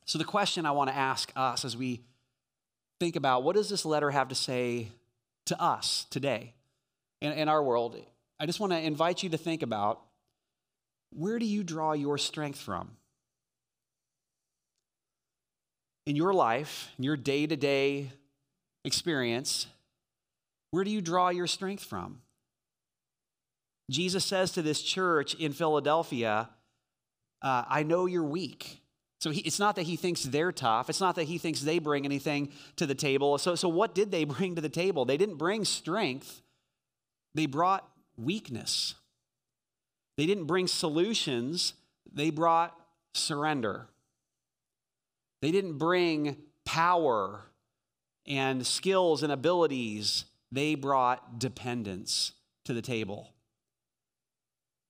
So, 0.05 0.19
the 0.19 0.25
question 0.25 0.67
I 0.67 0.73
want 0.73 0.91
to 0.91 0.97
ask 0.97 1.31
us 1.37 1.65
as 1.65 1.77
we 1.77 2.01
think 2.99 3.15
about 3.15 3.45
what 3.45 3.55
does 3.55 3.69
this 3.69 3.85
letter 3.85 4.11
have 4.11 4.29
to 4.29 4.35
say 4.35 4.89
to 5.47 5.61
us 5.61 6.07
today 6.11 6.55
in, 7.21 7.33
in 7.33 7.49
our 7.49 7.63
world, 7.63 7.97
I 8.41 8.47
just 8.47 8.59
want 8.59 8.73
to 8.73 8.79
invite 8.79 9.23
you 9.23 9.31
to 9.31 9.39
think 9.39 9.63
about 9.63 10.01
where 11.11 11.39
do 11.39 11.47
you 11.47 11.63
draw 11.63 11.93
your 11.93 12.19
strength 12.19 12.59
from? 12.59 12.91
In 16.07 16.17
your 16.17 16.35
life, 16.35 16.91
in 16.99 17.05
your 17.05 17.17
day 17.17 17.47
to 17.47 17.57
day 17.57 18.11
experience, 18.85 19.67
where 20.73 20.83
do 20.83 20.91
you 20.91 21.01
draw 21.01 21.29
your 21.29 21.47
strength 21.47 21.85
from? 21.85 22.21
Jesus 23.91 24.25
says 24.25 24.53
to 24.53 24.63
this 24.63 24.81
church 24.81 25.35
in 25.35 25.53
Philadelphia, 25.53 26.49
uh, 27.43 27.65
I 27.69 27.83
know 27.83 28.07
you're 28.07 28.23
weak. 28.23 28.81
So 29.21 29.31
he, 29.31 29.41
it's 29.41 29.59
not 29.59 29.77
that 29.77 29.83
he 29.83 29.97
thinks 29.97 30.23
they're 30.23 30.53
tough. 30.53 30.89
It's 30.89 31.01
not 31.01 31.17
that 31.17 31.25
he 31.25 31.37
thinks 31.37 31.61
they 31.61 31.79
bring 31.79 32.07
anything 32.07 32.51
to 32.77 32.87
the 32.87 32.95
table. 32.95 33.37
So, 33.37 33.55
so 33.55 33.69
what 33.69 33.95
did 33.95 34.11
they 34.11 34.25
bring 34.37 34.55
to 34.55 34.61
the 34.61 34.69
table? 34.69 35.05
They 35.05 35.17
didn't 35.17 35.37
bring 35.37 35.65
strength, 35.65 36.41
they 37.35 37.47
brought 37.47 37.87
weakness. 38.17 38.95
They 40.17 40.27
didn't 40.27 40.45
bring 40.45 40.67
solutions, 40.67 41.75
they 42.13 42.31
brought 42.31 42.77
surrender. 43.15 43.89
They 45.41 45.51
didn't 45.51 45.79
bring 45.79 46.37
power 46.67 47.47
and 48.27 48.67
skills 48.67 49.23
and 49.23 49.33
abilities, 49.33 50.27
they 50.53 50.75
brought 50.75 51.39
dependence 51.39 52.33
to 52.67 52.75
the 52.75 52.83
table. 52.83 53.33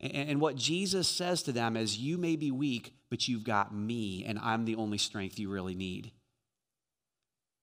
And 0.00 0.40
what 0.40 0.56
Jesus 0.56 1.06
says 1.08 1.42
to 1.42 1.52
them 1.52 1.76
is, 1.76 1.98
You 1.98 2.16
may 2.16 2.36
be 2.36 2.50
weak, 2.50 2.94
but 3.10 3.28
you've 3.28 3.44
got 3.44 3.74
me, 3.74 4.24
and 4.24 4.38
I'm 4.38 4.64
the 4.64 4.76
only 4.76 4.98
strength 4.98 5.38
you 5.38 5.50
really 5.50 5.74
need. 5.74 6.10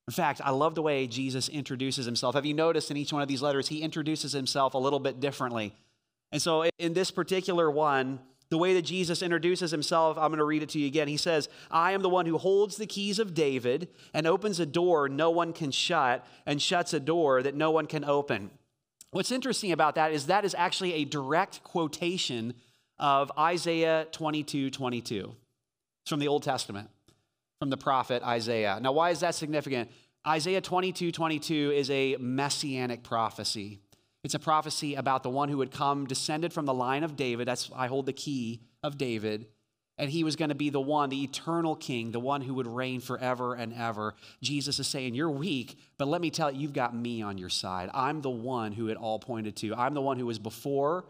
In 0.08 0.14
fact, 0.14 0.40
I 0.44 0.52
love 0.52 0.76
the 0.76 0.82
way 0.82 1.08
Jesus 1.08 1.50
introduces 1.50 2.06
himself. 2.06 2.36
Have 2.36 2.46
you 2.46 2.54
noticed 2.54 2.92
in 2.92 2.98
each 2.98 3.12
one 3.12 3.22
of 3.22 3.28
these 3.28 3.42
letters, 3.42 3.68
he 3.68 3.82
introduces 3.82 4.32
himself 4.32 4.74
a 4.74 4.78
little 4.78 5.00
bit 5.00 5.20
differently? 5.20 5.74
And 6.32 6.42
so, 6.42 6.66
in 6.78 6.94
this 6.94 7.12
particular 7.12 7.72
one, 7.72 8.20
the 8.50 8.58
way 8.58 8.74
that 8.76 8.84
Jesus 8.84 9.22
introduces 9.22 9.72
himself, 9.72 10.18
I'm 10.18 10.30
going 10.30 10.38
to 10.38 10.46
read 10.46 10.64
it 10.64 10.70
to 10.70 10.80
you 10.80 10.88
again. 10.88 11.08
He 11.08 11.18
says, 11.18 11.50
I 11.70 11.92
am 11.92 12.02
the 12.02 12.10
one 12.10 12.26
who 12.26 12.38
holds 12.38 12.78
the 12.78 12.86
keys 12.86 13.20
of 13.20 13.34
David 13.34 13.90
and 14.14 14.26
opens 14.26 14.60
a 14.60 14.66
door 14.66 15.10
no 15.10 15.30
one 15.30 15.52
can 15.52 15.72
shut 15.72 16.26
and 16.46 16.62
shuts 16.62 16.94
a 16.94 17.00
door 17.00 17.42
that 17.44 17.56
no 17.56 17.72
one 17.72 17.88
can 17.88 18.06
open. 18.06 18.52
What's 19.12 19.32
interesting 19.32 19.72
about 19.72 19.96
that 19.96 20.12
is 20.12 20.28
that 20.28 20.44
is 20.44 20.54
actually 20.54 20.94
a 20.94 21.06
direct 21.06 21.64
quotation 21.64 22.54
of 23.00 23.32
Isaiah 23.38 24.08
22 24.12 24.70
22. 24.70 25.36
It's 26.04 26.10
from 26.10 26.20
the 26.20 26.28
Old 26.28 26.44
Testament, 26.44 26.90
from 27.60 27.70
the 27.70 27.78
prophet 27.78 28.24
Isaiah. 28.24 28.80
Now, 28.82 28.92
why 28.92 29.12
is 29.12 29.22
that 29.22 29.36
significant? 29.36 29.90
Isaiah 30.28 30.62
22 30.62 31.12
22 31.12 31.72
is 31.76 31.90
a 31.90 32.18
messianic 32.20 33.04
prophecy. 33.04 33.80
It's 34.24 34.34
a 34.34 34.40
prophecy 34.40 34.96
about 34.96 35.24
the 35.24 35.30
one 35.30 35.48
who 35.48 35.58
would 35.58 35.72
come 35.72 36.06
descended 36.06 36.52
from 36.52 36.66
the 36.66 36.74
line 36.74 37.04
of 37.04 37.16
David. 37.16 37.48
That's 37.48 37.72
I 37.74 37.88
hold 37.88 38.08
the 38.08 38.14
key 38.14 38.62
of 38.84 38.98
David. 38.98 39.48
And 40.00 40.12
he 40.12 40.24
was 40.24 40.36
going 40.36 40.50
to 40.50 40.56
be 40.56 40.70
the 40.70 40.82
one, 40.82 41.10
the 41.10 41.24
eternal 41.24 41.76
king, 41.76 42.12
the 42.12 42.20
one 42.20 42.42
who 42.42 42.54
would 42.54 42.68
reign 42.68 43.00
forever 43.00 43.56
and 43.56 43.74
ever. 43.74 44.14
Jesus 44.44 44.80
is 44.80 44.88
saying, 44.88 45.16
You're 45.16 45.30
weak, 45.30 45.78
but 45.98 46.08
let 46.08 46.22
me 46.22 46.30
tell 46.30 46.52
you, 46.52 46.62
you've 46.62 46.74
got 46.74 46.96
me 46.96 47.22
on 47.22 47.38
your 47.38 47.50
side. 47.50 47.90
I'm 47.94 48.22
the 48.22 48.30
one 48.30 48.74
who 48.74 48.90
it 48.90 48.98
all 48.98 49.18
pointed 49.18 49.56
to. 49.58 49.74
I'm 49.74 49.96
the 49.96 50.02
one 50.02 50.20
who 50.20 50.28
was 50.28 50.38
before. 50.38 51.06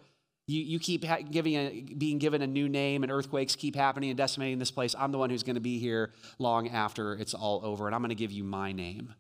You, 0.48 0.62
you 0.62 0.80
keep 0.80 1.04
giving 1.30 1.56
a, 1.56 1.82
being 1.98 2.20
given 2.20 2.42
a 2.42 2.48
new 2.48 2.70
name, 2.70 3.04
and 3.04 3.12
earthquakes 3.12 3.58
keep 3.58 3.76
happening 3.76 4.10
and 4.10 4.18
decimating 4.18 4.60
this 4.60 4.72
place. 4.72 4.96
I'm 4.98 5.12
the 5.12 5.18
one 5.18 5.30
who's 5.30 5.44
going 5.44 5.56
to 5.56 5.62
be 5.62 5.78
here 5.78 6.14
long 6.40 6.70
after 6.70 7.14
it's 7.14 7.34
all 7.34 7.60
over, 7.66 7.86
and 7.86 7.94
I'm 7.94 8.02
going 8.02 8.10
to 8.10 8.16
give 8.16 8.32
you 8.32 8.46
my 8.46 8.72
name. 8.72 9.14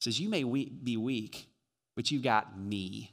says, 0.00 0.18
You 0.18 0.30
may 0.30 0.42
be 0.44 0.96
weak, 0.96 1.48
but 1.94 2.10
you've 2.10 2.22
got 2.22 2.58
me. 2.58 3.12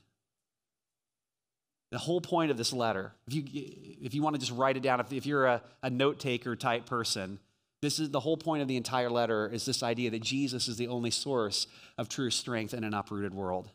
The 1.91 1.97
whole 1.97 2.21
point 2.21 2.51
of 2.51 2.57
this 2.57 2.71
letter, 2.71 3.13
if 3.27 3.33
you, 3.33 3.43
if 3.51 4.13
you 4.13 4.21
want 4.21 4.35
to 4.35 4.39
just 4.39 4.51
write 4.51 4.77
it 4.77 4.83
down, 4.83 4.99
if, 4.99 5.11
if 5.11 5.25
you're 5.25 5.47
a, 5.47 5.61
a 5.81 5.89
note 5.89 6.19
taker 6.19 6.55
type 6.55 6.85
person, 6.85 7.39
this 7.81 7.99
is 7.99 8.11
the 8.11 8.19
whole 8.19 8.37
point 8.37 8.61
of 8.61 8.67
the 8.67 8.77
entire 8.77 9.09
letter 9.09 9.47
is 9.47 9.65
this 9.65 9.81
idea 9.81 10.11
that 10.11 10.21
Jesus 10.21 10.67
is 10.67 10.77
the 10.77 10.87
only 10.87 11.11
source 11.11 11.65
of 11.97 12.09
true 12.09 12.29
strength 12.29 12.73
in 12.73 12.83
an 12.83 12.93
uprooted 12.93 13.33
world. 13.33 13.69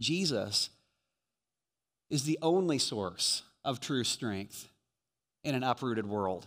Jesus 0.00 0.70
is 2.10 2.24
the 2.24 2.38
only 2.40 2.78
source 2.78 3.42
of 3.64 3.80
true 3.80 4.04
strength 4.04 4.68
in 5.42 5.54
an 5.54 5.64
uprooted 5.64 6.06
world. 6.06 6.46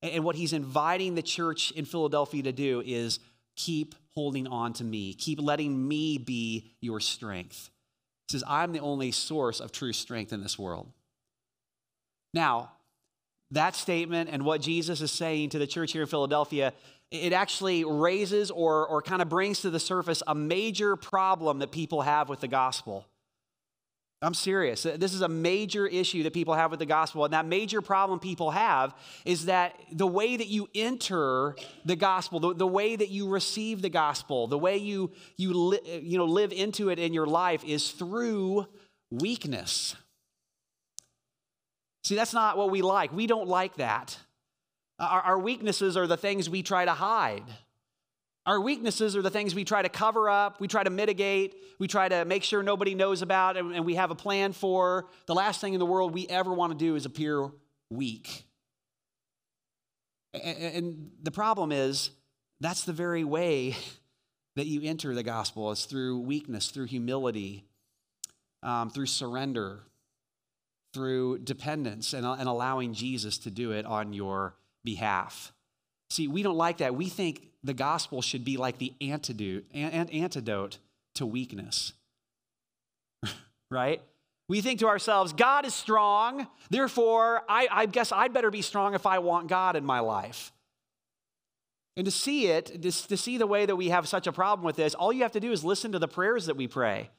And 0.00 0.24
what 0.24 0.36
he's 0.36 0.52
inviting 0.52 1.14
the 1.16 1.22
church 1.22 1.72
in 1.72 1.84
Philadelphia 1.84 2.44
to 2.44 2.52
do 2.52 2.82
is 2.86 3.18
keep 3.56 3.96
holding 4.14 4.46
on 4.46 4.72
to 4.74 4.84
me, 4.84 5.14
keep 5.14 5.40
letting 5.40 5.88
me 5.88 6.18
be 6.18 6.70
your 6.80 7.00
strength. 7.00 7.70
Says, 8.30 8.44
I'm 8.46 8.72
the 8.72 8.80
only 8.80 9.10
source 9.10 9.60
of 9.60 9.72
true 9.72 9.92
strength 9.92 10.32
in 10.32 10.42
this 10.42 10.58
world. 10.58 10.90
Now, 12.34 12.72
that 13.50 13.74
statement 13.74 14.28
and 14.30 14.44
what 14.44 14.60
Jesus 14.60 15.00
is 15.00 15.10
saying 15.10 15.50
to 15.50 15.58
the 15.58 15.66
church 15.66 15.92
here 15.92 16.02
in 16.02 16.08
Philadelphia, 16.08 16.74
it 17.10 17.32
actually 17.32 17.84
raises 17.84 18.50
or, 18.50 18.86
or 18.86 19.00
kind 19.00 19.22
of 19.22 19.30
brings 19.30 19.62
to 19.62 19.70
the 19.70 19.80
surface 19.80 20.22
a 20.26 20.34
major 20.34 20.96
problem 20.96 21.60
that 21.60 21.70
people 21.70 22.02
have 22.02 22.28
with 22.28 22.40
the 22.40 22.48
gospel. 22.48 23.06
I'm 24.20 24.34
serious. 24.34 24.82
This 24.82 25.14
is 25.14 25.20
a 25.20 25.28
major 25.28 25.86
issue 25.86 26.24
that 26.24 26.32
people 26.32 26.54
have 26.54 26.72
with 26.72 26.80
the 26.80 26.86
gospel. 26.86 27.24
And 27.24 27.32
that 27.34 27.46
major 27.46 27.80
problem 27.80 28.18
people 28.18 28.50
have 28.50 28.92
is 29.24 29.46
that 29.46 29.78
the 29.92 30.08
way 30.08 30.36
that 30.36 30.48
you 30.48 30.68
enter 30.74 31.54
the 31.84 31.94
gospel, 31.94 32.40
the, 32.40 32.54
the 32.54 32.66
way 32.66 32.96
that 32.96 33.10
you 33.10 33.28
receive 33.28 33.80
the 33.80 33.88
gospel, 33.88 34.48
the 34.48 34.58
way 34.58 34.76
you, 34.76 35.12
you, 35.36 35.52
li- 35.52 36.00
you 36.02 36.18
know, 36.18 36.24
live 36.24 36.52
into 36.52 36.88
it 36.88 36.98
in 36.98 37.14
your 37.14 37.26
life 37.26 37.62
is 37.64 37.92
through 37.92 38.66
weakness. 39.12 39.94
See, 42.02 42.16
that's 42.16 42.34
not 42.34 42.56
what 42.56 42.72
we 42.72 42.82
like. 42.82 43.12
We 43.12 43.28
don't 43.28 43.48
like 43.48 43.76
that. 43.76 44.18
Our, 44.98 45.20
our 45.20 45.38
weaknesses 45.38 45.96
are 45.96 46.08
the 46.08 46.16
things 46.16 46.50
we 46.50 46.64
try 46.64 46.84
to 46.84 46.92
hide. 46.92 47.44
Our 48.48 48.62
weaknesses 48.62 49.14
are 49.14 49.20
the 49.20 49.28
things 49.28 49.54
we 49.54 49.64
try 49.64 49.82
to 49.82 49.90
cover 49.90 50.30
up, 50.30 50.58
we 50.58 50.68
try 50.68 50.82
to 50.82 50.88
mitigate, 50.88 51.54
we 51.78 51.86
try 51.86 52.08
to 52.08 52.24
make 52.24 52.42
sure 52.42 52.62
nobody 52.62 52.94
knows 52.94 53.20
about, 53.20 53.58
and, 53.58 53.84
we 53.84 53.96
have 53.96 54.10
a 54.10 54.14
plan 54.14 54.54
for. 54.54 55.06
The 55.26 55.34
last 55.34 55.60
thing 55.60 55.74
in 55.74 55.78
the 55.78 55.84
world 55.84 56.14
we 56.14 56.26
ever 56.28 56.54
want 56.54 56.72
to 56.72 56.78
do 56.78 56.96
is 56.96 57.04
appear 57.04 57.50
weak. 57.90 58.46
And, 60.32 60.56
and 60.56 61.10
the 61.22 61.30
problem 61.30 61.72
is, 61.72 62.08
that's 62.58 62.84
the 62.84 62.94
very 62.94 63.22
way 63.22 63.76
that 64.56 64.64
you 64.64 64.80
enter 64.82 65.14
the 65.14 65.22
gospel 65.22 65.70
is 65.70 65.84
through 65.84 66.20
weakness, 66.20 66.70
through 66.70 66.86
humility, 66.86 67.66
um, 68.62 68.88
through 68.88 69.06
surrender, 69.06 69.80
through 70.94 71.40
dependence, 71.40 72.14
and, 72.14 72.24
and 72.24 72.48
allowing 72.48 72.94
Jesus 72.94 73.36
to 73.40 73.50
do 73.50 73.72
it 73.72 73.84
on 73.84 74.14
your 74.14 74.54
behalf. 74.84 75.52
See, 76.08 76.28
we 76.28 76.42
don't 76.42 76.56
like 76.56 76.78
that. 76.78 76.94
We 76.94 77.10
think 77.10 77.42
the 77.68 77.74
gospel 77.74 78.22
should 78.22 78.44
be 78.44 78.56
like 78.56 78.78
the 78.78 78.94
antidote, 79.00 79.64
an- 79.74 80.08
antidote 80.08 80.78
to 81.14 81.26
weakness. 81.26 81.92
right? 83.70 84.00
We 84.48 84.62
think 84.62 84.80
to 84.80 84.88
ourselves, 84.88 85.34
God 85.34 85.66
is 85.66 85.74
strong, 85.74 86.48
therefore, 86.70 87.42
I, 87.46 87.68
I, 87.70 87.86
guess 87.86 88.10
I'd 88.10 88.32
better 88.32 88.50
be 88.50 88.62
strong 88.62 88.94
if 88.94 89.04
I 89.04 89.18
want 89.18 89.48
God 89.48 89.76
in 89.76 89.84
my 89.84 90.00
life. 90.00 90.50
And 91.98 92.06
to 92.06 92.10
see 92.10 92.46
it, 92.46 92.80
to, 92.82 93.08
to 93.08 93.16
see 93.18 93.36
the 93.36 93.46
way 93.46 93.66
that 93.66 93.76
we 93.76 93.90
have 93.90 94.08
such 94.08 94.26
a 94.26 94.32
problem 94.32 94.64
with 94.64 94.76
this, 94.76 94.94
all 94.94 95.12
you 95.12 95.22
have 95.22 95.32
to 95.32 95.40
do 95.40 95.52
is 95.52 95.62
listen 95.62 95.92
to 95.92 95.98
the 95.98 96.08
prayers 96.08 96.46
that 96.46 96.56
we 96.56 96.66
pray. 96.66 97.10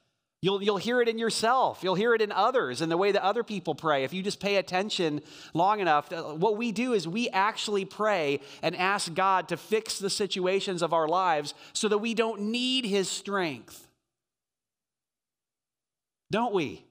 You'll, 0.41 0.63
you'll 0.63 0.77
hear 0.77 1.01
it 1.01 1.09
in 1.09 1.19
yourself. 1.19 1.79
You'll 1.83 1.95
hear 1.95 2.13
it 2.13 2.21
in 2.21 2.31
others 2.31 2.79
and 2.79 2.89
the 2.89 2.95
way 2.95 3.11
that 3.11 3.23
other 3.23 3.43
people 3.43 3.75
pray. 3.75 4.05
If 4.05 4.13
you 4.13 4.23
just 4.23 4.39
pay 4.39 4.55
attention 4.55 5.21
long 5.53 5.81
enough, 5.81 6.13
uh, 6.13 6.23
what 6.23 6.55
we 6.55 6.71
do 6.71 6.93
is 6.93 7.07
we 7.07 7.27
actually 7.29 7.83
pray 7.83 8.39
and 8.61 8.73
ask 8.75 9.13
God 9.13 9.49
to 9.49 9.57
fix 9.57 9.99
the 9.99 10.09
situations 10.09 10.81
of 10.81 10.93
our 10.93 11.09
lives 11.09 11.53
so 11.73 11.89
that 11.89 11.97
we 11.97 12.13
don't 12.13 12.39
need 12.39 12.85
His 12.85 13.09
strength. 13.09 13.85
Don't 16.31 16.53
we? 16.53 16.85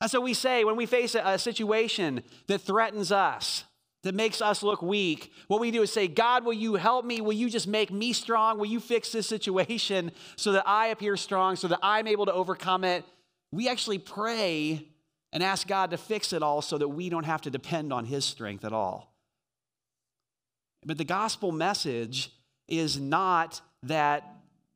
That's 0.00 0.12
what 0.12 0.22
we 0.22 0.34
say 0.34 0.64
when 0.64 0.76
we 0.76 0.84
face 0.84 1.14
a, 1.14 1.22
a 1.24 1.38
situation 1.38 2.22
that 2.46 2.60
threatens 2.60 3.10
us 3.10 3.64
that 4.06 4.14
makes 4.14 4.40
us 4.40 4.62
look 4.62 4.82
weak, 4.82 5.32
what 5.48 5.60
we 5.60 5.72
do 5.72 5.82
is 5.82 5.92
say, 5.92 6.06
God, 6.06 6.44
will 6.44 6.52
you 6.52 6.76
help 6.76 7.04
me? 7.04 7.20
Will 7.20 7.32
you 7.32 7.50
just 7.50 7.66
make 7.66 7.90
me 7.90 8.12
strong? 8.12 8.56
Will 8.56 8.66
you 8.66 8.78
fix 8.78 9.10
this 9.10 9.26
situation 9.26 10.12
so 10.36 10.52
that 10.52 10.62
I 10.64 10.88
appear 10.88 11.16
strong, 11.16 11.56
so 11.56 11.66
that 11.66 11.80
I'm 11.82 12.06
able 12.06 12.26
to 12.26 12.32
overcome 12.32 12.84
it? 12.84 13.04
We 13.50 13.68
actually 13.68 13.98
pray 13.98 14.86
and 15.32 15.42
ask 15.42 15.66
God 15.66 15.90
to 15.90 15.96
fix 15.96 16.32
it 16.32 16.40
all 16.40 16.62
so 16.62 16.78
that 16.78 16.86
we 16.86 17.08
don't 17.08 17.24
have 17.24 17.42
to 17.42 17.50
depend 17.50 17.92
on 17.92 18.04
His 18.04 18.24
strength 18.24 18.64
at 18.64 18.72
all. 18.72 19.12
But 20.84 20.98
the 20.98 21.04
gospel 21.04 21.50
message 21.50 22.30
is 22.68 23.00
not 23.00 23.60
that 23.82 24.22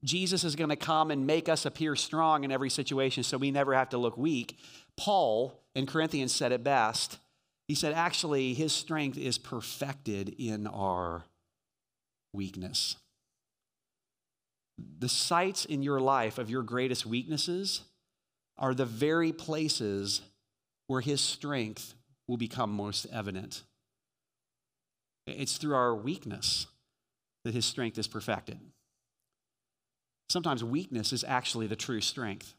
Jesus 0.02 0.42
is 0.42 0.56
going 0.56 0.70
to 0.70 0.76
come 0.76 1.12
and 1.12 1.24
make 1.24 1.48
us 1.48 1.66
appear 1.66 1.94
strong 1.94 2.42
in 2.42 2.50
every 2.50 2.70
situation 2.70 3.22
so 3.22 3.38
we 3.38 3.52
never 3.52 3.74
have 3.74 3.90
to 3.90 3.98
look 3.98 4.16
weak. 4.16 4.58
Paul 4.96 5.62
in 5.76 5.86
Corinthians 5.86 6.34
said 6.34 6.50
it 6.50 6.64
best. 6.64 7.18
He 7.70 7.76
said, 7.76 7.92
actually, 7.92 8.52
his 8.52 8.72
strength 8.72 9.16
is 9.16 9.38
perfected 9.38 10.34
in 10.40 10.66
our 10.66 11.22
weakness. 12.32 12.96
The 14.98 15.08
sites 15.08 15.66
in 15.66 15.84
your 15.84 16.00
life 16.00 16.38
of 16.38 16.50
your 16.50 16.64
greatest 16.64 17.06
weaknesses 17.06 17.82
are 18.58 18.74
the 18.74 18.86
very 18.86 19.30
places 19.30 20.20
where 20.88 21.00
his 21.00 21.20
strength 21.20 21.94
will 22.26 22.36
become 22.36 22.72
most 22.72 23.06
evident. 23.12 23.62
It's 25.28 25.56
through 25.56 25.76
our 25.76 25.94
weakness 25.94 26.66
that 27.44 27.54
his 27.54 27.66
strength 27.66 27.98
is 27.98 28.08
perfected. 28.08 28.58
Sometimes 30.28 30.64
weakness 30.64 31.12
is 31.12 31.22
actually 31.22 31.68
the 31.68 31.76
true 31.76 32.00
strength 32.00 32.52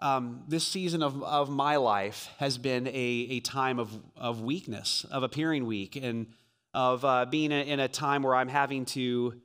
um, 0.00 0.42
this 0.48 0.66
season 0.66 1.02
of, 1.02 1.22
of 1.22 1.48
my 1.48 1.76
life 1.76 2.28
has 2.38 2.58
been 2.58 2.86
a, 2.88 2.90
a 2.90 3.40
time 3.40 3.78
of, 3.78 3.90
of 4.16 4.42
weakness, 4.42 5.06
of 5.10 5.22
appearing 5.22 5.66
weak, 5.66 5.96
and 5.96 6.26
of 6.72 7.04
uh, 7.04 7.24
being 7.26 7.52
in 7.52 7.78
a 7.78 7.88
time 7.88 8.22
where 8.22 8.34
I'm 8.34 8.48
having 8.48 8.84
to 8.86 9.40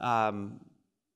um, 0.00 0.60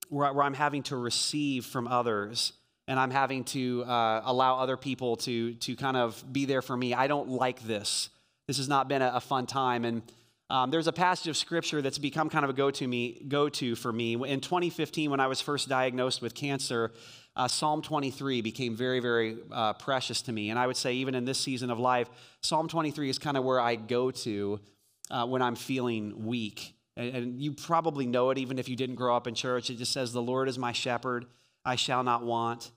where, 0.08 0.32
where, 0.32 0.44
I'm 0.44 0.54
having 0.54 0.82
to 0.84 0.96
receive 0.96 1.66
from 1.66 1.86
others, 1.86 2.54
and 2.86 2.98
I'm 2.98 3.10
having 3.10 3.44
to 3.44 3.84
uh, 3.84 4.22
allow 4.24 4.58
other 4.58 4.78
people 4.78 5.16
to 5.16 5.54
to 5.54 5.76
kind 5.76 5.96
of 5.96 6.24
be 6.32 6.46
there 6.46 6.62
for 6.62 6.76
me. 6.76 6.94
I 6.94 7.06
don't 7.06 7.28
like 7.28 7.60
this. 7.62 8.08
This 8.46 8.56
has 8.56 8.68
not 8.68 8.88
been 8.88 9.02
a, 9.02 9.12
a 9.16 9.20
fun 9.20 9.46
time, 9.46 9.84
and 9.84 10.02
um, 10.48 10.70
there's 10.70 10.86
a 10.86 10.92
passage 10.92 11.28
of 11.28 11.36
scripture 11.36 11.82
that's 11.82 11.98
become 11.98 12.30
kind 12.30 12.44
of 12.44 12.50
a 12.50 12.54
go-to 12.54 12.88
me 12.88 13.22
go-to 13.28 13.74
for 13.74 13.92
me. 13.92 14.14
In 14.14 14.40
2015, 14.40 15.10
when 15.10 15.20
I 15.20 15.26
was 15.26 15.42
first 15.42 15.68
diagnosed 15.68 16.22
with 16.22 16.34
cancer, 16.34 16.92
uh, 17.38 17.46
Psalm 17.46 17.82
23 17.82 18.42
became 18.42 18.74
very, 18.74 18.98
very 18.98 19.38
uh, 19.52 19.72
precious 19.74 20.22
to 20.22 20.32
me. 20.32 20.50
And 20.50 20.58
I 20.58 20.66
would 20.66 20.76
say, 20.76 20.94
even 20.94 21.14
in 21.14 21.24
this 21.24 21.38
season 21.38 21.70
of 21.70 21.78
life, 21.78 22.10
Psalm 22.42 22.66
23 22.66 23.08
is 23.08 23.18
kind 23.18 23.36
of 23.36 23.44
where 23.44 23.60
I 23.60 23.76
go 23.76 24.10
to 24.10 24.60
uh, 25.08 25.24
when 25.24 25.40
I'm 25.40 25.54
feeling 25.54 26.26
weak. 26.26 26.74
And, 26.96 27.14
and 27.14 27.40
you 27.40 27.52
probably 27.52 28.06
know 28.06 28.30
it, 28.30 28.38
even 28.38 28.58
if 28.58 28.68
you 28.68 28.74
didn't 28.74 28.96
grow 28.96 29.16
up 29.16 29.28
in 29.28 29.36
church. 29.36 29.70
It 29.70 29.76
just 29.76 29.92
says, 29.92 30.12
The 30.12 30.20
Lord 30.20 30.48
is 30.48 30.58
my 30.58 30.72
shepherd, 30.72 31.26
I 31.64 31.76
shall 31.76 32.02
not 32.02 32.24
want. 32.24 32.72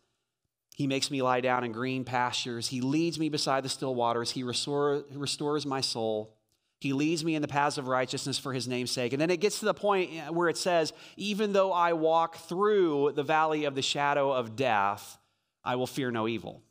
He 0.76 0.86
makes 0.86 1.10
me 1.10 1.24
lie 1.24 1.42
down 1.42 1.64
in 1.64 1.72
green 1.72 2.06
pastures. 2.06 2.68
He 2.68 2.82
leads 2.82 3.20
me 3.20 3.30
beside 3.30 3.64
the 3.64 3.70
still 3.70 3.96
waters. 3.96 4.32
He 4.32 4.44
restore, 4.44 5.04
restores 5.12 5.66
my 5.66 5.82
soul. 5.82 6.38
He 6.82 6.94
leads 6.94 7.24
me 7.24 7.36
in 7.36 7.44
the 7.44 7.48
paths 7.48 7.78
of 7.78 7.88
righteousness 7.88 8.40
for 8.40 8.54
his 8.54 8.68
name's 8.68 8.90
sake. 8.90 9.14
And 9.14 9.22
then 9.22 9.30
it 9.30 9.40
gets 9.40 9.60
to 9.60 9.66
the 9.66 9.74
point 9.74 10.10
eh, 10.14 10.30
where 10.30 10.50
it 10.50 10.58
says, 10.58 10.94
Even 11.16 11.54
though 11.54 11.72
I 11.72 11.94
walk 11.94 12.38
through 12.38 13.12
the 13.16 13.22
valley 13.22 13.66
of 13.66 13.76
the 13.76 13.84
shadow 13.84 14.32
of 14.32 14.56
death, 14.56 15.20
I 15.64 15.76
will 15.76 15.86
fear 15.86 16.10
no 16.10 16.28
evil. 16.28 16.64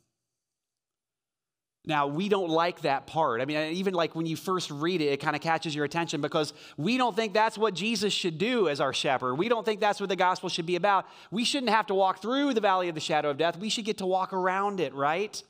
Now, 1.85 2.07
we 2.07 2.27
don't 2.27 2.49
like 2.49 2.81
that 2.81 3.07
part. 3.07 3.39
I 3.39 3.45
mean, 3.45 3.55
eh, 3.55 3.69
even 3.69 3.93
like 3.93 4.13
when 4.13 4.25
you 4.25 4.35
first 4.35 4.69
read 4.69 4.99
it, 4.99 5.05
it 5.05 5.21
kind 5.21 5.33
of 5.33 5.41
catches 5.41 5.73
your 5.73 5.85
attention 5.85 6.19
because 6.19 6.51
we 6.75 6.97
don't 6.97 7.15
think 7.15 7.33
that's 7.33 7.57
what 7.57 7.73
Jesus 7.73 8.11
should 8.11 8.37
do 8.37 8.67
as 8.67 8.81
our 8.81 8.91
shepherd. 8.91 9.35
We 9.35 9.47
don't 9.47 9.65
think 9.65 9.79
that's 9.79 10.01
what 10.01 10.09
the 10.09 10.17
gospel 10.17 10.49
should 10.49 10.65
be 10.65 10.75
about. 10.75 11.05
We 11.31 11.45
shouldn't 11.45 11.71
have 11.71 11.87
to 11.87 11.95
walk 11.95 12.21
through 12.21 12.53
the 12.53 12.59
valley 12.59 12.89
of 12.89 12.95
the 12.95 13.01
shadow 13.01 13.29
of 13.29 13.37
death. 13.37 13.57
We 13.57 13.69
should 13.69 13.85
get 13.85 13.99
to 13.99 14.05
walk 14.05 14.33
around 14.33 14.81
it, 14.81 14.93
right? 14.93 15.41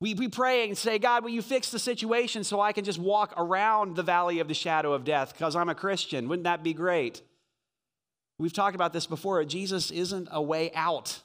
We, 0.00 0.14
we 0.14 0.28
pray 0.28 0.68
and 0.68 0.78
say, 0.78 0.98
God, 0.98 1.24
will 1.24 1.30
you 1.30 1.42
fix 1.42 1.70
the 1.70 1.78
situation 1.78 2.44
so 2.44 2.60
I 2.60 2.72
can 2.72 2.84
just 2.84 2.98
walk 2.98 3.34
around 3.36 3.96
the 3.96 4.02
valley 4.02 4.38
of 4.38 4.46
the 4.46 4.54
shadow 4.54 4.92
of 4.92 5.04
death 5.04 5.32
because 5.32 5.56
I'm 5.56 5.68
a 5.68 5.74
Christian? 5.74 6.28
Wouldn't 6.28 6.44
that 6.44 6.62
be 6.62 6.72
great? 6.72 7.22
We've 8.38 8.52
talked 8.52 8.76
about 8.76 8.92
this 8.92 9.06
before. 9.06 9.44
Jesus 9.44 9.90
isn't 9.90 10.28
a 10.30 10.40
way 10.40 10.70
out 10.72 11.22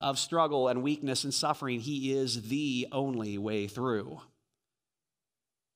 of 0.00 0.18
struggle 0.18 0.68
and 0.68 0.82
weakness 0.82 1.24
and 1.24 1.34
suffering, 1.34 1.80
He 1.80 2.12
is 2.12 2.48
the 2.48 2.86
only 2.92 3.38
way 3.38 3.66
through. 3.66 4.20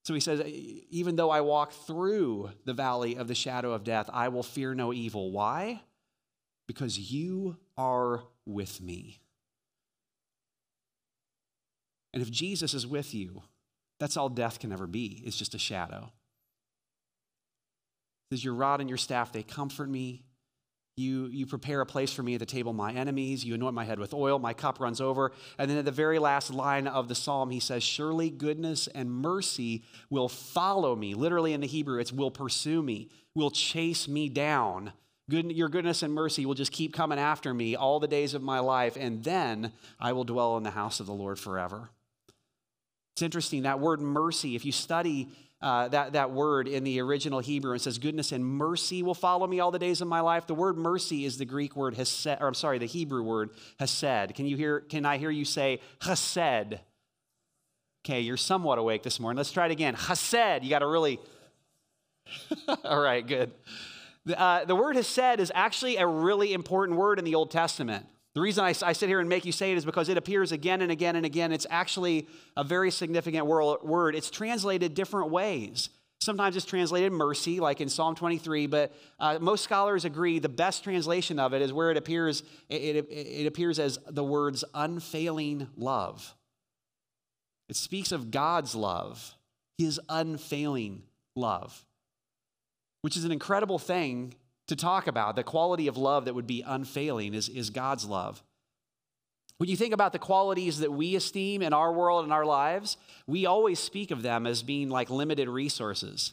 So 0.04 0.14
he 0.14 0.20
says, 0.20 0.40
even 0.42 1.16
though 1.16 1.30
I 1.30 1.42
walk 1.42 1.72
through 1.72 2.50
the 2.64 2.72
valley 2.72 3.16
of 3.16 3.28
the 3.28 3.34
shadow 3.34 3.72
of 3.72 3.84
death, 3.84 4.08
I 4.12 4.28
will 4.28 4.42
fear 4.42 4.74
no 4.74 4.92
evil. 4.92 5.30
Why? 5.30 5.82
Because 6.66 6.98
you 7.12 7.58
are 7.76 8.22
with 8.46 8.80
me. 8.80 9.20
And 12.12 12.23
if 12.23 12.31
Jesus 12.31 12.75
is 12.75 12.87
with 12.87 13.14
you, 13.14 13.42
that's 13.99 14.16
all 14.16 14.29
death 14.29 14.59
can 14.59 14.73
ever 14.73 14.87
be. 14.87 15.23
It's 15.25 15.37
just 15.37 15.55
a 15.55 15.59
shadow. 15.59 16.11
says, 18.31 18.44
Your 18.44 18.55
rod 18.55 18.81
and 18.81 18.88
your 18.88 18.99
staff, 18.99 19.33
they 19.33 19.42
comfort 19.42 19.88
me. 19.88 20.25
You, 20.96 21.27
you 21.27 21.46
prepare 21.46 21.81
a 21.81 21.87
place 21.87 22.12
for 22.12 22.23
me 22.23 22.35
at 22.35 22.40
the 22.40 22.46
table 22.46 22.73
my 22.73 22.92
enemies. 22.92 23.44
You 23.44 23.55
anoint 23.55 23.75
my 23.75 23.85
head 23.85 23.99
with 23.99 24.12
oil. 24.12 24.38
My 24.38 24.53
cup 24.53 24.81
runs 24.81 25.01
over. 25.01 25.33
And 25.57 25.70
then 25.70 25.79
at 25.79 25.85
the 25.85 25.92
very 25.92 26.18
last 26.18 26.53
line 26.53 26.87
of 26.87 27.09
the 27.09 27.14
psalm, 27.14 27.51
he 27.51 27.61
says, 27.61 27.83
Surely 27.83 28.29
goodness 28.29 28.87
and 28.87 29.11
mercy 29.11 29.85
will 30.11 30.29
follow 30.29 30.96
me. 30.96 31.14
Literally 31.14 31.53
in 31.53 31.61
the 31.61 31.66
Hebrew, 31.66 32.01
it's 32.01 32.12
will 32.12 32.31
pursue 32.31 32.83
me, 32.83 33.09
will 33.35 33.51
chase 33.51 34.09
me 34.09 34.29
down. 34.29 34.92
Good, 35.31 35.53
your 35.53 35.68
goodness 35.68 36.03
and 36.03 36.12
mercy 36.12 36.44
will 36.44 36.55
just 36.55 36.73
keep 36.73 36.92
coming 36.92 37.18
after 37.18 37.55
me 37.55 37.77
all 37.77 38.01
the 38.01 38.09
days 38.09 38.35
of 38.35 38.42
my 38.42 38.59
life. 38.59 38.96
And 38.99 39.23
then 39.25 39.73
I 39.99 40.12
will 40.12 40.25
dwell 40.25 40.57
in 40.57 40.64
the 40.64 40.70
house 40.70 41.01
of 41.01 41.07
the 41.07 41.14
Lord 41.14 41.38
forever. 41.38 41.90
It's 43.20 43.22
interesting, 43.22 43.64
that 43.64 43.80
word 43.80 44.00
mercy, 44.00 44.56
if 44.56 44.64
you 44.64 44.72
study 44.72 45.28
uh, 45.61 45.88
that, 45.88 46.14
that 46.14 46.30
word 46.30 46.66
in 46.66 46.85
the 46.85 47.02
original 47.02 47.40
Hebrew, 47.40 47.74
it 47.74 47.83
says, 47.83 47.98
Goodness 47.98 48.33
and 48.33 48.42
mercy 48.42 49.02
will 49.02 49.12
follow 49.12 49.46
me 49.46 49.61
all 49.61 49.70
the 49.70 49.78
days 49.78 50.00
of 50.00 50.09
my 50.09 50.20
life. 50.20 50.46
The 50.46 50.54
word 50.54 50.78
mercy 50.78 51.26
is 51.26 51.37
the 51.37 51.44
Greek 51.44 51.76
word 51.76 51.96
hesed, 51.96 52.38
or 52.40 52.48
I'm 52.48 52.54
sorry, 52.54 52.78
the 52.78 52.87
Hebrew 52.87 53.22
word 53.22 53.50
hesed. 53.78 54.35
Can 54.35 54.46
you 54.46 54.56
hear, 54.56 54.80
can 54.80 55.04
I 55.04 55.18
hear 55.18 55.28
you 55.28 55.44
say 55.44 55.80
hesed? 56.00 56.80
Okay, 58.06 58.22
you're 58.22 58.38
somewhat 58.38 58.78
awake 58.78 59.02
this 59.02 59.20
morning. 59.20 59.37
Let's 59.37 59.52
try 59.52 59.66
it 59.66 59.72
again. 59.72 59.92
Hesed. 59.92 60.64
You 60.64 60.70
got 60.70 60.78
to 60.78 60.87
really. 60.87 61.20
all 62.85 63.02
right, 63.02 63.26
good. 63.26 63.50
The, 64.24 64.40
uh, 64.40 64.64
the 64.64 64.74
word 64.74 64.96
hesed 64.96 65.40
is 65.40 65.52
actually 65.54 65.98
a 65.98 66.06
really 66.06 66.54
important 66.54 66.98
word 66.98 67.18
in 67.18 67.26
the 67.26 67.35
Old 67.35 67.50
Testament. 67.50 68.06
The 68.34 68.40
reason 68.40 68.64
I, 68.64 68.68
I, 68.68 68.92
sit 68.92 69.08
here 69.08 69.18
and 69.18 69.28
make 69.28 69.44
you 69.44 69.50
say 69.50 69.72
it 69.72 69.78
is 69.78 69.84
because 69.84 70.08
it 70.08 70.16
appears 70.16 70.52
again 70.52 70.82
and 70.82 70.92
again 70.92 71.16
and 71.16 71.26
again. 71.26 71.50
It's 71.52 71.66
actually 71.68 72.28
a 72.56 72.62
very 72.62 72.92
significant 72.92 73.46
word. 73.46 74.14
It's 74.14 74.30
translated 74.30 74.94
different 74.94 75.30
ways. 75.30 75.88
Sometimes 76.20 76.54
it's 76.54 76.66
translated 76.66 77.12
mercy, 77.12 77.60
like 77.60 77.80
in 77.80 77.88
Psalm 77.88 78.14
23, 78.14 78.66
but 78.66 78.92
uh, 79.18 79.38
most 79.40 79.64
scholars 79.64 80.04
agree 80.04 80.38
the 80.38 80.50
best 80.50 80.84
translation 80.84 81.38
of 81.38 81.54
it 81.54 81.62
is 81.62 81.72
where 81.72 81.90
it 81.90 81.96
appears, 81.96 82.42
it, 82.68 82.96
it, 82.96 83.08
it 83.10 83.46
appears 83.46 83.78
as 83.78 83.98
the 84.06 84.22
words 84.22 84.62
unfailing 84.74 85.66
love. 85.76 86.34
It 87.70 87.76
speaks 87.76 88.12
of 88.12 88.30
God's 88.30 88.74
love, 88.74 89.34
his 89.78 89.98
unfailing 90.08 91.04
love, 91.34 91.86
which 93.00 93.16
is 93.16 93.24
an 93.24 93.32
incredible 93.32 93.78
thing 93.78 94.34
to 94.70 94.76
talk 94.76 95.06
about. 95.06 95.37
The 95.37 95.44
quality 95.44 95.87
of 95.87 95.96
love 95.96 96.24
that 96.24 96.35
would 96.35 96.46
be 96.46 96.62
unfailing 96.66 97.35
is, 97.35 97.48
is 97.48 97.70
God's 97.70 98.06
love. 98.06 98.42
When 99.59 99.68
you 99.68 99.76
think 99.76 99.92
about 99.92 100.12
the 100.12 100.18
qualities 100.18 100.78
that 100.78 100.92
we 100.92 101.14
esteem 101.16 101.61
in 101.61 101.74
our 101.74 101.92
world 101.92 102.24
and 102.24 102.33
our 102.33 102.46
lives, 102.46 102.96
we 103.26 103.44
always 103.44 103.78
speak 103.78 104.11
of 104.11 104.22
them 104.22 104.46
as 104.46 104.62
being 104.62 104.88
like 104.88 105.11
limited 105.11 105.48
resources. 105.48 106.33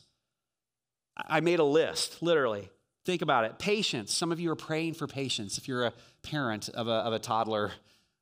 I 1.18 1.42
made 1.42 1.60
a 1.60 1.64
list, 1.64 2.22
literally. 2.22 2.70
Think 3.06 3.22
about 3.22 3.44
it. 3.44 3.60
Patience. 3.60 4.14
Some 4.14 4.32
of 4.32 4.40
you 4.40 4.52
are 4.52 4.56
praying 4.56 4.94
for 4.94 5.08
patience 5.08 5.58
if 5.58 5.68
you're 5.68 5.86
a 5.86 5.94
parent 6.22 6.70
of 6.70 6.88
a, 6.88 6.92
of 6.92 7.14
a 7.14 7.20
toddler. 7.20 7.72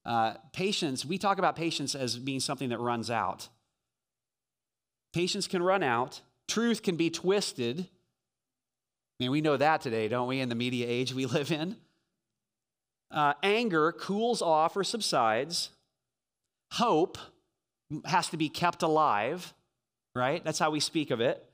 Uh, 0.06 0.36
patience, 0.54 1.06
we 1.06 1.18
talk 1.18 1.40
about 1.40 1.56
patience 1.56 1.94
as 1.94 2.18
being 2.18 2.40
something 2.40 2.70
that 2.70 2.80
runs 2.80 3.12
out. 3.12 3.50
Patience 5.14 5.48
can 5.48 5.62
run 5.62 5.84
out, 5.84 6.22
truth 6.48 6.84
can 6.84 6.96
be 6.96 7.10
twisted, 7.10 7.90
I 9.20 9.24
mean, 9.24 9.32
we 9.32 9.42
know 9.42 9.56
that 9.56 9.82
today, 9.82 10.08
don't 10.08 10.28
we, 10.28 10.42
in 10.42 10.50
the 10.50 10.56
media 10.56 10.86
age 10.90 11.14
we 11.14 11.26
live 11.26 11.52
in? 11.52 11.78
Uh, 13.12 13.34
anger 13.44 13.92
cools 13.92 14.42
off 14.42 14.76
or 14.76 14.84
subsides. 14.84 15.70
Hope 16.74 17.18
has 18.06 18.30
to 18.30 18.38
be 18.38 18.50
kept 18.50 18.84
alive, 18.84 19.54
right? 20.16 20.44
That's 20.44 20.60
how 20.60 20.72
we 20.72 20.80
speak 20.80 21.12
of 21.12 21.22
it. 21.22 21.46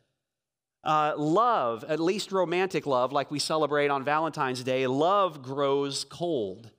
Uh, 0.83 1.13
love, 1.15 1.83
at 1.87 1.99
least 1.99 2.31
romantic 2.31 2.87
love, 2.87 3.11
like 3.11 3.29
we 3.29 3.37
celebrate 3.37 3.89
on 3.89 4.03
Valentine's 4.03 4.63
Day, 4.63 4.87
love 4.87 5.43
grows 5.43 6.03
cold. 6.05 6.71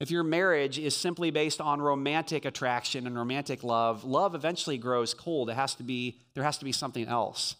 If 0.00 0.10
your 0.10 0.24
marriage 0.24 0.78
is 0.78 0.96
simply 0.96 1.30
based 1.30 1.60
on 1.60 1.82
romantic 1.82 2.46
attraction 2.46 3.06
and 3.06 3.16
romantic 3.16 3.62
love, 3.62 4.04
love 4.04 4.34
eventually 4.34 4.78
grows 4.78 5.12
cold. 5.12 5.50
It 5.50 5.54
has 5.54 5.74
to 5.74 5.82
be, 5.82 6.18
there 6.34 6.42
has 6.42 6.56
to 6.58 6.64
be 6.64 6.72
something 6.72 7.06
else. 7.06 7.56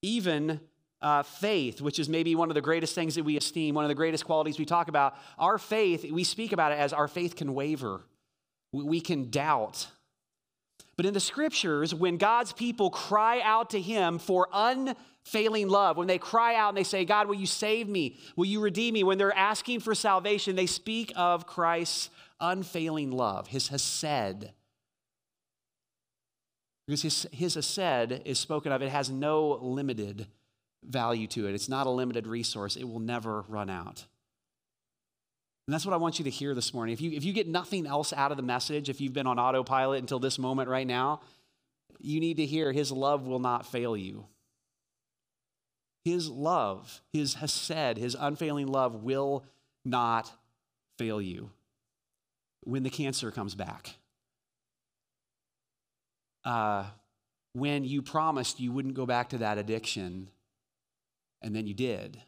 Even 0.00 0.60
uh, 1.04 1.22
faith, 1.22 1.82
which 1.82 1.98
is 1.98 2.08
maybe 2.08 2.34
one 2.34 2.50
of 2.50 2.54
the 2.54 2.62
greatest 2.62 2.94
things 2.94 3.14
that 3.14 3.24
we 3.24 3.36
esteem, 3.36 3.74
one 3.74 3.84
of 3.84 3.90
the 3.90 3.94
greatest 3.94 4.24
qualities 4.24 4.58
we 4.58 4.64
talk 4.64 4.88
about, 4.88 5.14
our 5.38 5.58
faith, 5.58 6.10
we 6.10 6.24
speak 6.24 6.52
about 6.52 6.72
it 6.72 6.78
as 6.78 6.94
our 6.94 7.06
faith 7.06 7.36
can 7.36 7.52
waver, 7.52 8.00
we 8.72 9.00
can 9.00 9.30
doubt. 9.30 9.86
But 10.96 11.04
in 11.04 11.12
the 11.12 11.20
scriptures, 11.20 11.94
when 11.94 12.16
God's 12.16 12.54
people 12.54 12.88
cry 12.88 13.42
out 13.42 13.70
to 13.70 13.80
Him 13.80 14.18
for 14.18 14.48
unfailing 14.50 15.68
love, 15.68 15.98
when 15.98 16.06
they 16.06 16.18
cry 16.18 16.54
out 16.54 16.70
and 16.70 16.78
they 16.78 16.84
say, 16.84 17.04
God, 17.04 17.28
will 17.28 17.34
you 17.34 17.46
save 17.46 17.86
me? 17.86 18.16
Will 18.34 18.46
you 18.46 18.60
redeem 18.60 18.94
me? 18.94 19.04
When 19.04 19.18
they're 19.18 19.36
asking 19.36 19.80
for 19.80 19.94
salvation, 19.94 20.56
they 20.56 20.66
speak 20.66 21.12
of 21.16 21.46
Christ's 21.46 22.08
unfailing 22.40 23.12
love, 23.12 23.48
His 23.48 23.68
Hesed. 23.68 24.50
Because 26.86 27.02
his, 27.02 27.26
his 27.32 27.54
Hesed 27.54 28.22
is 28.24 28.38
spoken 28.38 28.72
of, 28.72 28.80
it 28.80 28.90
has 28.90 29.10
no 29.10 29.58
limited 29.60 30.28
value 30.86 31.26
to 31.28 31.46
it. 31.46 31.54
It's 31.54 31.68
not 31.68 31.86
a 31.86 31.90
limited 31.90 32.26
resource, 32.26 32.76
it 32.76 32.84
will 32.84 33.00
never 33.00 33.42
run 33.48 33.70
out. 33.70 34.04
And 35.66 35.72
that's 35.72 35.86
what 35.86 35.94
I 35.94 35.96
want 35.96 36.18
you 36.18 36.24
to 36.24 36.30
hear 36.30 36.54
this 36.54 36.74
morning. 36.74 36.92
If 36.92 37.00
you, 37.00 37.12
if 37.12 37.24
you 37.24 37.32
get 37.32 37.48
nothing 37.48 37.86
else 37.86 38.12
out 38.12 38.30
of 38.30 38.36
the 38.36 38.42
message, 38.42 38.90
if 38.90 39.00
you've 39.00 39.14
been 39.14 39.26
on 39.26 39.38
autopilot 39.38 40.00
until 40.00 40.18
this 40.18 40.38
moment 40.38 40.68
right 40.68 40.86
now, 40.86 41.20
you 42.00 42.20
need 42.20 42.36
to 42.36 42.44
hear 42.44 42.70
His 42.70 42.92
love 42.92 43.26
will 43.26 43.38
not 43.38 43.64
fail 43.66 43.96
you. 43.96 44.26
His 46.04 46.28
love, 46.28 47.00
His 47.14 47.34
Hesed, 47.34 47.96
His 47.96 48.14
unfailing 48.18 48.66
love 48.66 49.02
will 49.02 49.44
not 49.86 50.30
fail 50.98 51.20
you 51.20 51.50
when 52.64 52.82
the 52.82 52.90
cancer 52.90 53.30
comes 53.30 53.54
back. 53.54 53.94
Uh, 56.44 56.84
when 57.54 57.84
you 57.84 58.02
promised 58.02 58.60
you 58.60 58.70
wouldn't 58.70 58.94
go 58.94 59.06
back 59.06 59.30
to 59.30 59.38
that 59.38 59.56
addiction 59.56 60.28
and 61.44 61.54
then 61.54 61.66
you 61.68 61.74
did. 61.74 62.20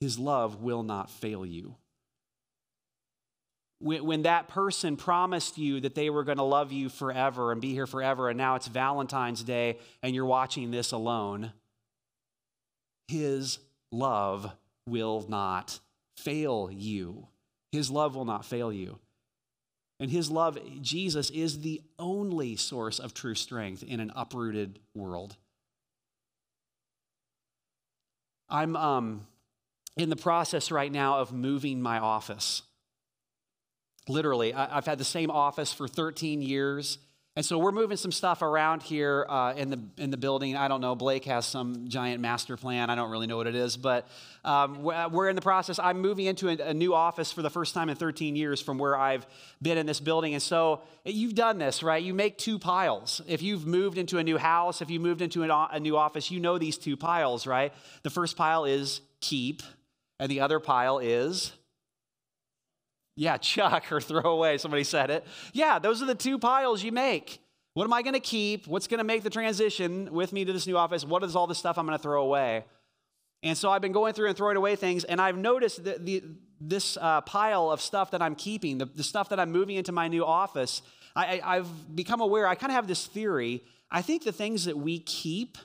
His 0.00 0.18
love 0.18 0.62
will 0.62 0.84
not 0.84 1.10
fail 1.10 1.44
you. 1.44 1.74
When, 3.82 4.22
that 4.22 4.48
person 4.48 4.98
promised 4.98 5.56
you 5.56 5.80
that 5.80 5.94
they 5.94 6.10
were 6.10 6.22
going 6.22 6.36
to 6.36 6.44
love 6.44 6.70
you 6.70 6.90
forever 6.90 7.50
and 7.50 7.62
be 7.62 7.72
here 7.72 7.86
forever, 7.86 8.28
and 8.28 8.36
now 8.36 8.56
it's 8.56 8.68
Valentine's 8.68 9.42
Day 9.42 9.78
and 10.02 10.14
you're 10.14 10.26
watching 10.26 10.70
this 10.70 10.92
alone, 10.92 11.52
his 13.08 13.58
love 13.90 14.52
will 14.86 15.24
not 15.26 15.80
fail 16.18 16.68
you. 16.70 17.26
His 17.72 17.90
love 17.90 18.14
will 18.14 18.26
not 18.26 18.44
fail 18.44 18.70
you. 18.70 18.98
And 19.98 20.10
his 20.10 20.30
love, 20.30 20.58
Jesus, 20.82 21.30
is 21.30 21.60
the 21.60 21.80
only 21.98 22.56
source 22.56 22.98
of 22.98 23.14
true 23.14 23.34
strength 23.34 23.82
in 23.82 23.98
an 24.00 24.12
uprooted 24.14 24.78
world. 24.94 25.36
I'm 28.50 28.76
um, 28.76 29.26
in 29.96 30.10
the 30.10 30.16
process 30.16 30.70
right 30.70 30.90
now 30.90 31.18
of 31.18 31.32
moving 31.32 31.80
my 31.80 31.98
office. 31.98 32.62
Literally, 34.08 34.52
I, 34.52 34.74
have 34.74 34.86
had 34.86 34.98
the 34.98 35.04
same 35.04 35.30
office 35.30 35.72
for 35.72 35.86
13 35.86 36.42
years. 36.42 36.98
And 37.36 37.46
so 37.46 37.58
we're 37.58 37.70
moving 37.70 37.96
some 37.96 38.10
stuff 38.10 38.42
around 38.42 38.82
here 38.82 39.24
uh, 39.28 39.54
in, 39.56 39.70
the, 39.70 39.80
in 39.98 40.10
the 40.10 40.16
building. 40.16 40.56
I 40.56 40.66
don't 40.66 40.80
know. 40.80 40.96
Blake 40.96 41.24
has 41.26 41.46
some 41.46 41.86
giant 41.86 42.20
master 42.20 42.56
plan. 42.56 42.90
I 42.90 42.96
don't 42.96 43.10
really 43.10 43.28
know 43.28 43.36
what 43.36 43.46
it 43.46 43.54
is, 43.54 43.76
but 43.76 44.08
um, 44.44 44.82
we're 44.82 45.28
in 45.28 45.36
the 45.36 45.42
process. 45.42 45.78
I'm 45.78 46.00
moving 46.00 46.26
into 46.26 46.48
a, 46.48 46.70
a, 46.70 46.74
new 46.74 46.92
office 46.92 47.30
for 47.30 47.42
the 47.42 47.48
first 47.48 47.72
time 47.72 47.88
in 47.88 47.94
13 47.94 48.34
years 48.34 48.60
from 48.60 48.78
where 48.78 48.96
I've 48.96 49.28
been 49.62 49.78
in 49.78 49.86
this 49.86 50.00
building. 50.00 50.34
And 50.34 50.42
so 50.42 50.82
you've 51.04 51.36
done 51.36 51.58
this, 51.58 51.84
right? 51.84 52.02
You 52.02 52.14
make 52.14 52.36
two 52.36 52.58
piles. 52.58 53.20
If 53.28 53.42
you've 53.42 53.64
moved 53.64 53.96
into 53.96 54.18
a 54.18 54.24
new 54.24 54.36
house, 54.36 54.82
if 54.82 54.90
you 54.90 54.98
moved 54.98 55.22
into 55.22 55.44
an, 55.44 55.50
a 55.52 55.78
new 55.78 55.96
office, 55.96 56.32
you 56.32 56.40
know 56.40 56.58
these 56.58 56.78
two 56.78 56.96
piles, 56.96 57.46
right? 57.46 57.72
The 58.02 58.10
first 58.10 58.36
pile 58.36 58.64
is 58.64 59.02
keep, 59.20 59.62
and 60.18 60.28
the 60.28 60.40
other 60.40 60.58
pile 60.58 60.98
is 60.98 61.52
yeah, 63.20 63.36
chuck 63.38 63.92
or 63.92 64.00
throw 64.00 64.32
away. 64.32 64.56
Somebody 64.56 64.82
said 64.82 65.10
it. 65.10 65.26
Yeah, 65.52 65.78
those 65.78 66.02
are 66.02 66.06
the 66.06 66.14
two 66.14 66.38
piles 66.38 66.82
you 66.82 66.90
make. 66.90 67.40
What 67.74 67.84
am 67.84 67.92
I 67.92 68.02
going 68.02 68.14
to 68.14 68.20
keep? 68.20 68.66
What's 68.66 68.88
going 68.88 68.98
to 68.98 69.04
make 69.04 69.22
the 69.22 69.30
transition 69.30 70.12
with 70.12 70.32
me 70.32 70.44
to 70.44 70.52
this 70.52 70.66
new 70.66 70.76
office? 70.76 71.04
What 71.04 71.22
is 71.22 71.36
all 71.36 71.46
the 71.46 71.54
stuff 71.54 71.78
I'm 71.78 71.86
going 71.86 71.96
to 71.96 72.02
throw 72.02 72.22
away? 72.22 72.64
And 73.42 73.56
so 73.56 73.70
I've 73.70 73.82
been 73.82 73.92
going 73.92 74.14
through 74.14 74.28
and 74.28 74.36
throwing 74.36 74.56
away 74.56 74.74
things, 74.74 75.04
and 75.04 75.20
I've 75.20 75.36
noticed 75.36 75.84
that 75.84 76.04
the, 76.04 76.22
this 76.60 76.98
uh, 77.00 77.20
pile 77.22 77.70
of 77.70 77.80
stuff 77.80 78.10
that 78.10 78.20
I'm 78.20 78.34
keeping, 78.34 78.78
the, 78.78 78.86
the 78.86 79.04
stuff 79.04 79.28
that 79.30 79.38
I'm 79.38 79.50
moving 79.50 79.76
into 79.76 79.92
my 79.92 80.08
new 80.08 80.24
office, 80.24 80.82
I, 81.14 81.40
I've 81.42 81.94
become 81.94 82.20
aware, 82.20 82.46
I 82.46 82.54
kind 82.54 82.70
of 82.70 82.74
have 82.74 82.86
this 82.86 83.06
theory. 83.06 83.62
I 83.90 84.02
think 84.02 84.24
the 84.24 84.32
things 84.32 84.64
that 84.64 84.76
we 84.76 84.98
keep 84.98 85.56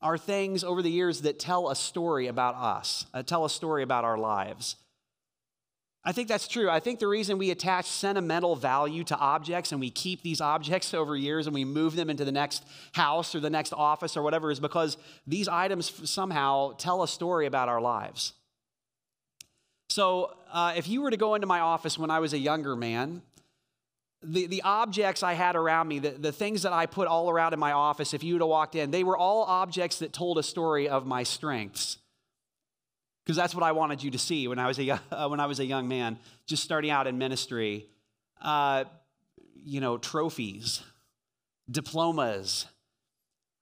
are 0.00 0.16
things 0.16 0.64
over 0.64 0.82
the 0.82 0.90
years 0.90 1.22
that 1.22 1.38
tell 1.38 1.70
a 1.70 1.76
story 1.76 2.26
about 2.26 2.54
us, 2.54 3.06
uh, 3.12 3.22
tell 3.22 3.44
a 3.44 3.50
story 3.50 3.82
about 3.82 4.04
our 4.04 4.18
lives. 4.18 4.76
I 6.06 6.12
think 6.12 6.28
that's 6.28 6.46
true. 6.46 6.68
I 6.68 6.80
think 6.80 6.98
the 6.98 7.08
reason 7.08 7.38
we 7.38 7.50
attach 7.50 7.86
sentimental 7.86 8.56
value 8.56 9.04
to 9.04 9.16
objects 9.16 9.72
and 9.72 9.80
we 9.80 9.90
keep 9.90 10.22
these 10.22 10.40
objects 10.40 10.92
over 10.94 11.16
years 11.16 11.46
and 11.46 11.54
we 11.54 11.64
move 11.64 11.96
them 11.96 12.10
into 12.10 12.24
the 12.24 12.32
next 12.32 12.64
house 12.92 13.34
or 13.34 13.40
the 13.40 13.50
next 13.50 13.72
office 13.72 14.16
or 14.16 14.22
whatever 14.22 14.50
is 14.50 14.60
because 14.60 14.98
these 15.26 15.48
items 15.48 16.08
somehow 16.08 16.74
tell 16.76 17.02
a 17.02 17.08
story 17.08 17.46
about 17.46 17.68
our 17.68 17.80
lives. 17.80 18.34
So, 19.88 20.36
uh, 20.52 20.74
if 20.76 20.88
you 20.88 21.02
were 21.02 21.10
to 21.10 21.16
go 21.16 21.34
into 21.34 21.46
my 21.46 21.60
office 21.60 21.98
when 21.98 22.10
I 22.10 22.18
was 22.18 22.32
a 22.32 22.38
younger 22.38 22.76
man, 22.76 23.22
the, 24.22 24.46
the 24.46 24.62
objects 24.62 25.22
I 25.22 25.34
had 25.34 25.56
around 25.56 25.88
me, 25.88 25.98
the, 25.98 26.10
the 26.10 26.32
things 26.32 26.62
that 26.62 26.72
I 26.72 26.86
put 26.86 27.06
all 27.06 27.30
around 27.30 27.52
in 27.52 27.58
my 27.58 27.72
office, 27.72 28.14
if 28.14 28.24
you 28.24 28.34
would 28.34 28.40
have 28.40 28.48
walked 28.48 28.74
in, 28.74 28.90
they 28.90 29.04
were 29.04 29.16
all 29.16 29.42
objects 29.44 29.98
that 29.98 30.12
told 30.12 30.38
a 30.38 30.42
story 30.42 30.88
of 30.88 31.06
my 31.06 31.22
strengths 31.22 31.98
because 33.24 33.36
that's 33.36 33.54
what 33.54 33.64
I 33.64 33.72
wanted 33.72 34.02
you 34.02 34.10
to 34.10 34.18
see 34.18 34.46
when 34.48 34.58
I 34.58 34.66
was 34.66 34.78
a, 34.78 34.90
uh, 35.10 35.28
when 35.28 35.40
I 35.40 35.46
was 35.46 35.60
a 35.60 35.64
young 35.64 35.88
man, 35.88 36.18
just 36.46 36.62
starting 36.62 36.90
out 36.90 37.06
in 37.06 37.18
ministry. 37.18 37.86
Uh, 38.40 38.84
you 39.64 39.80
know, 39.80 39.96
trophies, 39.96 40.82
diplomas, 41.70 42.66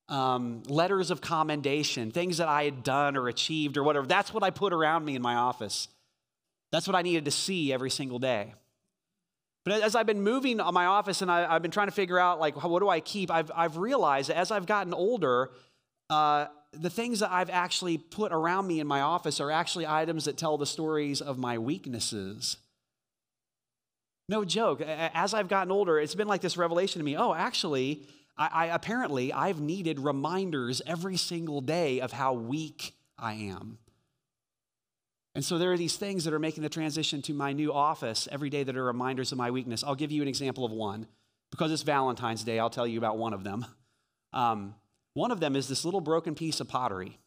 um, 0.08 0.62
letters 0.66 1.10
of 1.10 1.20
commendation, 1.20 2.10
things 2.10 2.38
that 2.38 2.48
I 2.48 2.64
had 2.64 2.82
done 2.82 3.16
or 3.16 3.28
achieved 3.28 3.76
or 3.76 3.84
whatever. 3.84 4.06
That's 4.06 4.34
what 4.34 4.42
I 4.42 4.50
put 4.50 4.72
around 4.72 5.04
me 5.04 5.14
in 5.14 5.22
my 5.22 5.36
office. 5.36 5.88
That's 6.72 6.86
what 6.86 6.96
I 6.96 7.02
needed 7.02 7.24
to 7.26 7.30
see 7.30 7.72
every 7.72 7.90
single 7.90 8.18
day. 8.18 8.54
But 9.64 9.80
as 9.82 9.94
I've 9.94 10.06
been 10.06 10.22
moving 10.22 10.58
on 10.58 10.74
my 10.74 10.86
office 10.86 11.22
and 11.22 11.30
I, 11.30 11.52
have 11.52 11.62
been 11.62 11.70
trying 11.70 11.86
to 11.86 11.92
figure 11.92 12.18
out, 12.18 12.40
like, 12.40 12.62
what 12.64 12.80
do 12.80 12.88
I 12.88 12.98
keep? 12.98 13.30
I've, 13.30 13.50
I've 13.54 13.76
realized 13.76 14.28
as 14.30 14.50
I've 14.50 14.66
gotten 14.66 14.92
older, 14.92 15.50
uh, 16.10 16.46
the 16.72 16.90
things 16.90 17.20
that 17.20 17.30
I've 17.30 17.50
actually 17.50 17.98
put 17.98 18.32
around 18.32 18.66
me 18.66 18.80
in 18.80 18.86
my 18.86 19.00
office 19.00 19.40
are 19.40 19.50
actually 19.50 19.86
items 19.86 20.24
that 20.24 20.36
tell 20.36 20.56
the 20.56 20.66
stories 20.66 21.20
of 21.20 21.38
my 21.38 21.58
weaknesses. 21.58 22.56
No 24.28 24.44
joke. 24.44 24.80
As 24.80 25.34
I've 25.34 25.48
gotten 25.48 25.70
older, 25.70 25.98
it's 25.98 26.14
been 26.14 26.28
like 26.28 26.40
this 26.40 26.56
revelation 26.56 27.00
to 27.00 27.04
me. 27.04 27.16
Oh, 27.16 27.34
actually, 27.34 28.04
I, 28.36 28.46
I 28.46 28.66
apparently 28.66 29.32
I've 29.32 29.60
needed 29.60 30.00
reminders 30.00 30.80
every 30.86 31.16
single 31.16 31.60
day 31.60 32.00
of 32.00 32.12
how 32.12 32.32
weak 32.32 32.94
I 33.18 33.34
am. 33.34 33.78
And 35.34 35.44
so 35.44 35.58
there 35.58 35.72
are 35.72 35.78
these 35.78 35.96
things 35.96 36.24
that 36.24 36.34
are 36.34 36.38
making 36.38 36.62
the 36.62 36.68
transition 36.68 37.22
to 37.22 37.34
my 37.34 37.52
new 37.52 37.72
office 37.72 38.28
every 38.30 38.50
day 38.50 38.62
that 38.62 38.76
are 38.76 38.84
reminders 38.84 39.32
of 39.32 39.38
my 39.38 39.50
weakness. 39.50 39.82
I'll 39.82 39.94
give 39.94 40.12
you 40.12 40.22
an 40.22 40.28
example 40.28 40.64
of 40.64 40.72
one. 40.72 41.06
Because 41.50 41.70
it's 41.70 41.82
Valentine's 41.82 42.44
Day, 42.44 42.58
I'll 42.58 42.70
tell 42.70 42.86
you 42.86 42.96
about 42.96 43.18
one 43.18 43.34
of 43.34 43.44
them. 43.44 43.66
Um, 44.32 44.74
one 45.14 45.30
of 45.30 45.40
them 45.40 45.56
is 45.56 45.68
this 45.68 45.84
little 45.84 46.00
broken 46.00 46.34
piece 46.34 46.60
of 46.60 46.68
pottery. 46.68 47.18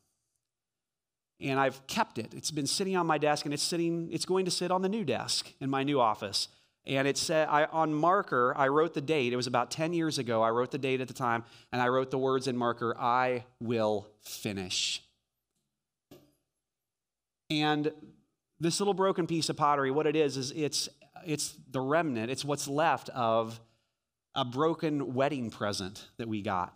And 1.40 1.60
I've 1.60 1.86
kept 1.88 2.18
it. 2.18 2.34
It's 2.34 2.52
been 2.52 2.68
sitting 2.68 2.96
on 2.96 3.06
my 3.06 3.18
desk 3.18 3.46
and 3.46 3.54
it's 3.54 3.64
sitting, 3.64 4.10
it's 4.12 4.26
going 4.26 4.46
to 4.46 4.52
sit 4.52 4.72
on 4.72 4.82
the 4.82 4.90
new 4.90 5.04
desk 5.04 5.52
in 5.60 5.70
my 5.70 5.84
new 5.84 6.00
office. 6.00 6.48
And 6.88 7.08
it 7.08 7.18
said, 7.18 7.48
I, 7.50 7.66
on 7.66 7.94
marker, 7.94 8.54
I 8.56 8.68
wrote 8.68 8.94
the 8.94 9.02
date. 9.02 9.34
It 9.34 9.36
was 9.36 9.48
about 9.48 9.72
10 9.72 9.94
years 9.94 10.18
ago. 10.18 10.42
I 10.42 10.52
wrote 10.52 10.72
the 10.72 10.78
date 10.78 11.02
at 11.02 11.08
the 11.08 11.16
time, 11.16 11.44
and 11.72 11.82
I 11.82 11.88
wrote 11.88 12.12
the 12.12 12.18
words 12.18 12.48
in 12.48 12.56
marker, 12.56 12.96
I 12.98 13.44
will 13.60 14.08
finish. 14.22 15.02
And 17.50 17.92
this 18.60 18.80
little 18.80 18.94
broken 18.94 19.26
piece 19.26 19.50
of 19.50 19.58
pottery, 19.58 19.90
what 19.90 20.06
it 20.06 20.16
is, 20.16 20.38
is 20.38 20.52
it's, 20.52 20.88
it's 21.26 21.56
the 21.72 21.82
remnant, 21.82 22.30
it's 22.30 22.46
what's 22.46 22.68
left 22.68 23.10
of 23.10 23.60
a 24.36 24.46
broken 24.46 25.16
wedding 25.16 25.50
present 25.50 26.08
that 26.18 26.28
we 26.28 26.42
got. 26.44 26.76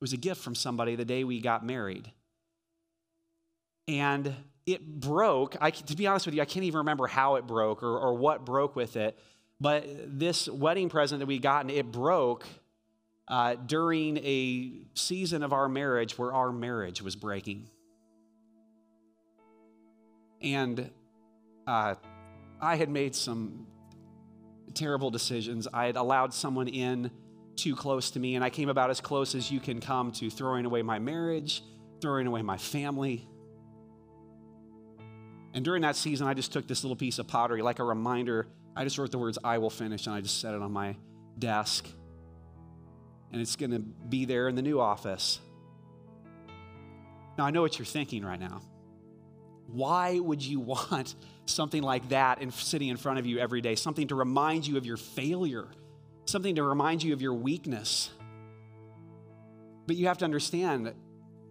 It 0.00 0.04
was 0.04 0.14
a 0.14 0.16
gift 0.16 0.40
from 0.40 0.54
somebody 0.54 0.96
the 0.96 1.04
day 1.04 1.24
we 1.24 1.40
got 1.40 1.64
married. 1.64 2.10
And 3.86 4.34
it 4.64 4.82
broke. 4.82 5.56
I, 5.60 5.70
to 5.70 5.94
be 5.94 6.06
honest 6.06 6.24
with 6.24 6.34
you, 6.34 6.40
I 6.40 6.46
can't 6.46 6.64
even 6.64 6.78
remember 6.78 7.06
how 7.06 7.34
it 7.34 7.46
broke 7.46 7.82
or, 7.82 7.98
or 7.98 8.14
what 8.14 8.46
broke 8.46 8.76
with 8.76 8.96
it. 8.96 9.18
But 9.60 9.84
this 10.06 10.48
wedding 10.48 10.88
present 10.88 11.18
that 11.18 11.26
we 11.26 11.38
gotten, 11.38 11.70
it 11.70 11.92
broke 11.92 12.46
uh, 13.28 13.56
during 13.56 14.16
a 14.18 14.72
season 14.94 15.42
of 15.42 15.52
our 15.52 15.68
marriage 15.68 16.16
where 16.18 16.32
our 16.32 16.50
marriage 16.50 17.02
was 17.02 17.14
breaking. 17.14 17.68
And 20.40 20.90
uh, 21.66 21.96
I 22.58 22.76
had 22.76 22.88
made 22.88 23.14
some 23.14 23.66
terrible 24.72 25.10
decisions. 25.10 25.68
I 25.70 25.84
had 25.86 25.96
allowed 25.96 26.32
someone 26.32 26.68
in 26.68 27.10
too 27.60 27.76
close 27.76 28.10
to 28.12 28.20
me, 28.20 28.34
and 28.34 28.44
I 28.44 28.50
came 28.50 28.68
about 28.68 28.90
as 28.90 29.00
close 29.00 29.34
as 29.34 29.50
you 29.50 29.60
can 29.60 29.80
come 29.80 30.12
to 30.12 30.30
throwing 30.30 30.64
away 30.64 30.82
my 30.82 30.98
marriage, 30.98 31.62
throwing 32.00 32.26
away 32.26 32.42
my 32.42 32.56
family. 32.56 33.28
And 35.52 35.64
during 35.64 35.82
that 35.82 35.96
season, 35.96 36.26
I 36.26 36.34
just 36.34 36.52
took 36.52 36.66
this 36.66 36.84
little 36.84 36.96
piece 36.96 37.18
of 37.18 37.26
pottery, 37.26 37.62
like 37.62 37.78
a 37.78 37.84
reminder. 37.84 38.46
I 38.74 38.84
just 38.84 38.98
wrote 38.98 39.10
the 39.10 39.18
words, 39.18 39.38
I 39.42 39.58
will 39.58 39.70
finish, 39.70 40.06
and 40.06 40.14
I 40.14 40.20
just 40.20 40.40
set 40.40 40.54
it 40.54 40.62
on 40.62 40.72
my 40.72 40.96
desk. 41.38 41.86
And 43.32 43.40
it's 43.40 43.56
going 43.56 43.72
to 43.72 43.80
be 43.80 44.24
there 44.24 44.48
in 44.48 44.54
the 44.54 44.62
new 44.62 44.80
office. 44.80 45.40
Now, 47.36 47.46
I 47.46 47.50
know 47.50 47.62
what 47.62 47.78
you're 47.78 47.86
thinking 47.86 48.24
right 48.24 48.40
now. 48.40 48.60
Why 49.66 50.18
would 50.18 50.42
you 50.42 50.60
want 50.60 51.14
something 51.46 51.82
like 51.82 52.08
that 52.10 52.40
in, 52.40 52.50
sitting 52.50 52.88
in 52.88 52.96
front 52.96 53.18
of 53.18 53.26
you 53.26 53.38
every 53.38 53.60
day? 53.60 53.74
Something 53.74 54.08
to 54.08 54.14
remind 54.14 54.66
you 54.66 54.76
of 54.76 54.86
your 54.86 54.96
failure, 54.96 55.68
something 56.24 56.54
to 56.56 56.62
remind 56.62 57.02
you 57.02 57.12
of 57.12 57.22
your 57.22 57.34
weakness. 57.34 58.10
But 59.86 59.96
you 59.96 60.06
have 60.06 60.18
to 60.18 60.24
understand, 60.24 60.94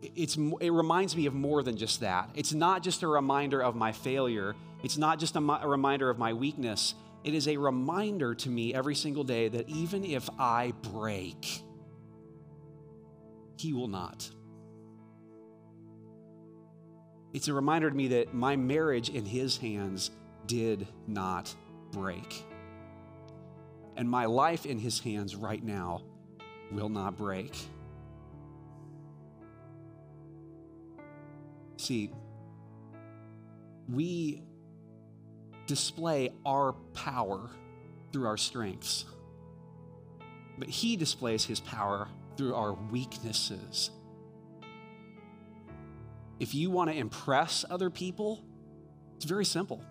it's, 0.01 0.38
it 0.62 0.71
reminds 0.71 1.15
me 1.15 1.25
of 1.25 1.34
more 1.34 1.62
than 1.62 1.77
just 1.77 1.99
that. 2.01 2.29
It's 2.36 2.53
not 2.53 2.84
just 2.84 3.03
a 3.03 3.08
reminder 3.08 3.62
of 3.62 3.75
my 3.75 3.91
failure, 3.91 4.55
it's 4.84 4.97
not 4.97 5.19
just 5.19 5.36
a, 5.36 5.39
a 5.39 5.67
reminder 5.67 6.10
of 6.10 6.17
my 6.17 6.34
weakness. 6.34 6.95
It 7.23 7.34
is 7.34 7.49
a 7.49 7.58
reminder 7.58 8.34
to 8.34 8.49
me 8.49 8.73
every 8.73 8.95
single 8.95 9.25
day 9.25 9.49
that 9.49 9.67
even 9.67 10.05
if 10.05 10.29
I 10.39 10.73
break, 10.93 11.63
He 13.58 13.73
will 13.73 13.89
not. 13.89 14.29
It's 17.34 17.49
a 17.49 17.53
reminder 17.53 17.89
to 17.89 17.95
me 17.95 18.08
that 18.08 18.34
my 18.34 18.55
marriage 18.55 19.10
in 19.10 19.25
His 19.25 19.58
hands 19.58 20.12
did 20.47 20.88
not 21.08 21.53
break 21.91 22.45
and 23.99 24.09
my 24.09 24.25
life 24.25 24.65
in 24.65 24.79
his 24.79 25.01
hands 25.01 25.35
right 25.35 25.62
now 25.62 26.01
will 26.71 26.88
not 26.88 27.17
break. 27.17 27.53
See, 31.75 32.09
we 33.89 34.41
display 35.67 36.29
our 36.45 36.71
power 36.93 37.49
through 38.13 38.25
our 38.25 38.38
strengths, 38.38 39.03
but 40.57 40.69
he 40.69 40.95
displays 40.95 41.43
his 41.43 41.59
power 41.59 42.07
through 42.38 42.55
our 42.55 42.71
weaknesses. 42.71 43.91
If 46.39 46.55
you 46.55 46.71
want 46.71 46.89
to 46.89 46.95
impress 46.95 47.65
other 47.69 47.89
people, 47.89 48.45
it's 49.17 49.25
very 49.25 49.43
simple. 49.43 49.83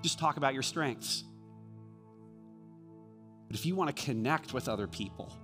Just 0.00 0.18
talk 0.18 0.38
about 0.38 0.54
your 0.54 0.62
strengths. 0.62 1.24
But 3.50 3.58
if 3.58 3.66
you 3.66 3.74
want 3.74 3.94
to 3.94 4.04
connect 4.04 4.54
with 4.54 4.68
other 4.68 4.86
people, 4.86 5.36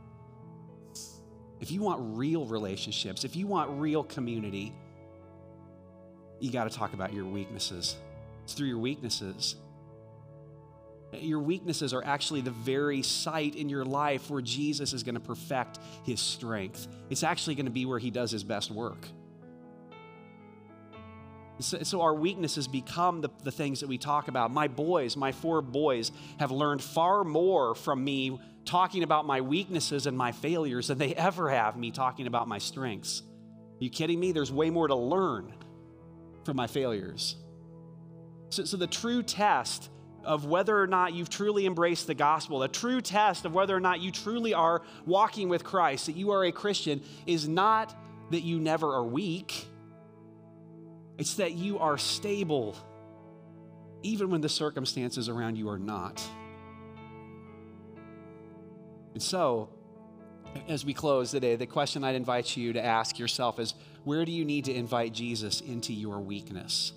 if 1.59 1.73
you 1.73 1.83
want 1.83 2.17
real 2.17 2.47
relationships, 2.47 3.25
if 3.25 3.35
you 3.35 3.49
want 3.49 3.81
real 3.81 4.05
community, 4.05 4.73
you 6.39 6.53
got 6.53 6.71
to 6.71 6.79
talk 6.79 6.93
about 6.93 7.13
your 7.13 7.25
weaknesses. 7.25 7.97
It's 8.45 8.53
through 8.55 8.69
your 8.69 8.79
weaknesses. 8.79 9.57
Your 11.15 11.41
weaknesses 11.41 11.93
are 11.93 12.05
actually 12.05 12.43
the 12.43 12.53
very 12.53 13.03
site 13.03 13.57
in 13.57 13.69
your 13.69 13.85
life 13.85 14.31
where 14.31 14.43
Jesus 14.43 14.93
is 14.93 15.03
going 15.03 15.17
to 15.17 15.21
perfect 15.21 15.81
his 16.05 16.21
strength. 16.21 16.87
It's 17.11 17.25
actually 17.25 17.57
going 17.57 17.67
to 17.67 17.73
be 17.73 17.87
where 17.87 17.99
he 17.99 18.13
does 18.13 18.31
his 18.31 18.45
best 18.45 18.71
work. 18.71 19.05
So, 21.59 21.83
so, 21.83 22.03
our 22.03 22.15
weaknesses 22.15 22.69
become 22.69 23.23
the, 23.23 23.31
the 23.43 23.51
things 23.51 23.81
that 23.81 23.89
we 23.89 23.97
talk 23.97 24.29
about. 24.29 24.51
My 24.51 24.69
boys, 24.69 25.17
my 25.17 25.33
four 25.33 25.63
boys, 25.63 26.13
have 26.39 26.51
learned 26.51 26.83
far 26.83 27.25
more 27.25 27.75
from 27.75 28.05
me 28.05 28.39
talking 28.67 29.03
about 29.03 29.25
my 29.25 29.41
weaknesses 29.41 30.07
and 30.07 30.19
my 30.19 30.33
failures 30.33 30.89
than 30.89 30.99
they 30.99 31.15
ever 31.15 31.49
have 31.49 31.77
me 31.77 31.91
talking 31.91 32.27
about 32.27 32.47
my 32.47 32.59
strengths. 32.59 33.23
Are 33.23 33.85
you 33.85 33.91
kidding 33.91 34.21
me? 34.21 34.33
There's 34.33 34.53
way 34.53 34.69
more 34.69 34.89
to 34.89 34.95
learn 34.95 35.55
from 36.45 36.57
my 36.57 36.67
failures. 36.67 37.37
So, 38.51 38.65
so 38.65 38.77
the 38.77 38.87
true 38.87 39.23
test 39.23 39.89
of 40.25 40.45
whether 40.45 40.79
or 40.79 40.87
not 40.87 41.15
you've 41.15 41.31
truly 41.31 41.65
embraced 41.65 42.07
the 42.07 42.15
gospel, 42.15 42.59
the 42.59 42.69
true 42.69 43.01
test 43.01 43.47
of 43.47 43.55
whether 43.55 43.75
or 43.75 43.81
not 43.81 44.01
you 44.01 44.11
truly 44.11 44.53
are 44.53 44.83
walking 45.07 45.49
with 45.49 45.65
Christ, 45.65 46.07
that 46.07 46.17
you 46.17 46.33
are 46.33 46.45
a 46.45 46.53
Christian, 46.53 47.01
is 47.27 47.49
not 47.49 47.95
that 48.31 48.43
you 48.43 48.59
never 48.59 48.93
are 48.93 49.05
weak 49.05 49.69
it's 51.19 51.35
that 51.35 51.53
you 51.53 51.79
are 51.79 51.97
stable 51.99 52.77
even 54.03 54.31
when 54.31 54.41
the 54.41 54.49
circumstances 54.49 55.29
around 55.29 55.57
you 55.57 55.69
are 55.69 55.79
not. 55.79 56.23
And 59.15 59.23
so, 59.23 59.71
as 60.69 60.85
we 60.85 60.95
close 60.95 61.31
today, 61.31 61.57
the 61.57 61.67
question 61.67 62.05
I'd 62.05 62.15
invite 62.15 62.57
you 62.57 62.75
to 62.75 62.85
ask 62.85 63.19
yourself 63.19 63.59
is 63.59 63.75
where 64.05 64.25
do 64.25 64.33
you 64.33 64.45
need 64.45 64.67
to 64.67 64.75
invite 64.75 65.13
Jesus 65.13 65.61
into 65.61 65.93
your 65.93 66.21
weakness? 66.21 66.93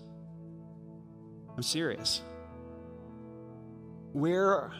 I'm 1.55 1.63
serious. 1.63 2.21
Where 4.13 4.71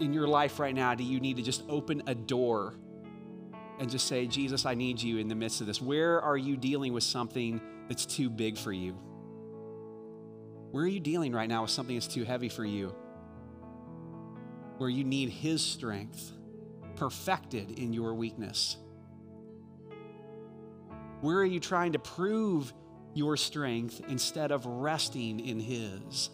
in 0.00 0.12
your 0.12 0.26
life 0.26 0.58
right 0.58 0.74
now 0.74 0.94
do 0.94 1.04
you 1.04 1.20
need 1.20 1.36
to 1.36 1.42
just 1.42 1.62
open 1.68 2.02
a 2.06 2.14
door 2.14 2.74
and 3.78 3.90
just 3.90 4.06
say, 4.06 4.26
Jesus, 4.26 4.64
I 4.64 4.74
need 4.74 5.00
you 5.00 5.18
in 5.18 5.28
the 5.28 5.34
midst 5.34 5.60
of 5.60 5.66
this? 5.66 5.80
Where 5.80 6.20
are 6.20 6.36
you 6.36 6.56
dealing 6.56 6.92
with 6.92 7.04
something 7.04 7.60
that's 7.88 8.06
too 8.06 8.30
big 8.30 8.56
for 8.58 8.72
you? 8.72 8.96
Where 10.70 10.84
are 10.84 10.88
you 10.88 11.00
dealing 11.00 11.32
right 11.32 11.48
now 11.48 11.62
with 11.62 11.70
something 11.70 11.94
that's 11.94 12.06
too 12.06 12.24
heavy 12.24 12.48
for 12.48 12.64
you? 12.64 12.94
Where 14.78 14.88
you 14.88 15.04
need 15.04 15.28
His 15.28 15.62
strength 15.62 16.32
perfected 16.96 17.78
in 17.78 17.92
your 17.92 18.14
weakness? 18.14 18.76
Where 21.20 21.36
are 21.38 21.44
you 21.44 21.60
trying 21.60 21.92
to 21.92 21.98
prove 21.98 22.72
your 23.14 23.36
strength 23.36 24.00
instead 24.08 24.50
of 24.50 24.64
resting 24.66 25.40
in 25.40 25.60
His? 25.60 26.30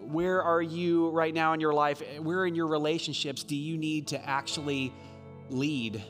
Where 0.00 0.42
are 0.42 0.62
you 0.62 1.10
right 1.10 1.32
now 1.32 1.52
in 1.52 1.60
your 1.60 1.74
life? 1.74 2.02
Where 2.18 2.46
in 2.46 2.54
your 2.54 2.66
relationships 2.66 3.44
do 3.44 3.56
you 3.56 3.76
need 3.76 4.08
to 4.08 4.28
actually 4.28 4.92
lead 5.50 6.02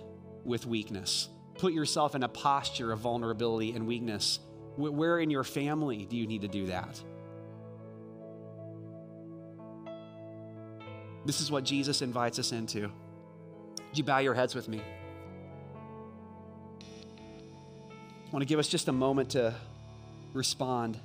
with 0.45 0.67
weakness? 0.67 1.29
Put 1.59 1.73
yourself 1.73 2.15
in 2.15 2.23
a 2.23 2.29
posture 2.29 2.93
of 2.93 3.01
vulnerability 3.01 3.73
and 3.73 3.87
weakness. 3.87 4.41
Where 4.77 5.19
in 5.21 5.31
your 5.31 5.45
family 5.45 6.05
do 6.05 6.17
you 6.17 6.27
need 6.27 6.43
to 6.43 6.49
do 6.49 6.67
that? 6.67 7.01
This 11.25 11.41
is 11.41 11.51
what 11.51 11.65
Jesus 11.65 12.03
invites 12.03 12.39
us 12.39 12.53
into. 12.53 12.91
Would 13.89 13.99
you 13.99 14.05
bow 14.05 14.19
your 14.19 14.35
heads 14.35 14.55
with 14.55 14.69
me? 14.69 14.83
I 16.81 18.31
want 18.33 18.43
to 18.43 18.47
give 18.47 18.59
us 18.59 18.69
just 18.69 18.89
a 18.89 18.93
moment 18.93 19.31
to 19.31 19.55
respond. 20.33 20.99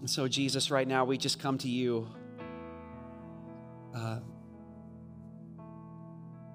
And 0.00 0.10
so, 0.10 0.28
Jesus, 0.28 0.70
right 0.70 0.86
now, 0.86 1.04
we 1.04 1.16
just 1.18 1.40
come 1.40 1.56
to 1.58 1.68
you. 1.68 2.08
Uh, 3.94 4.18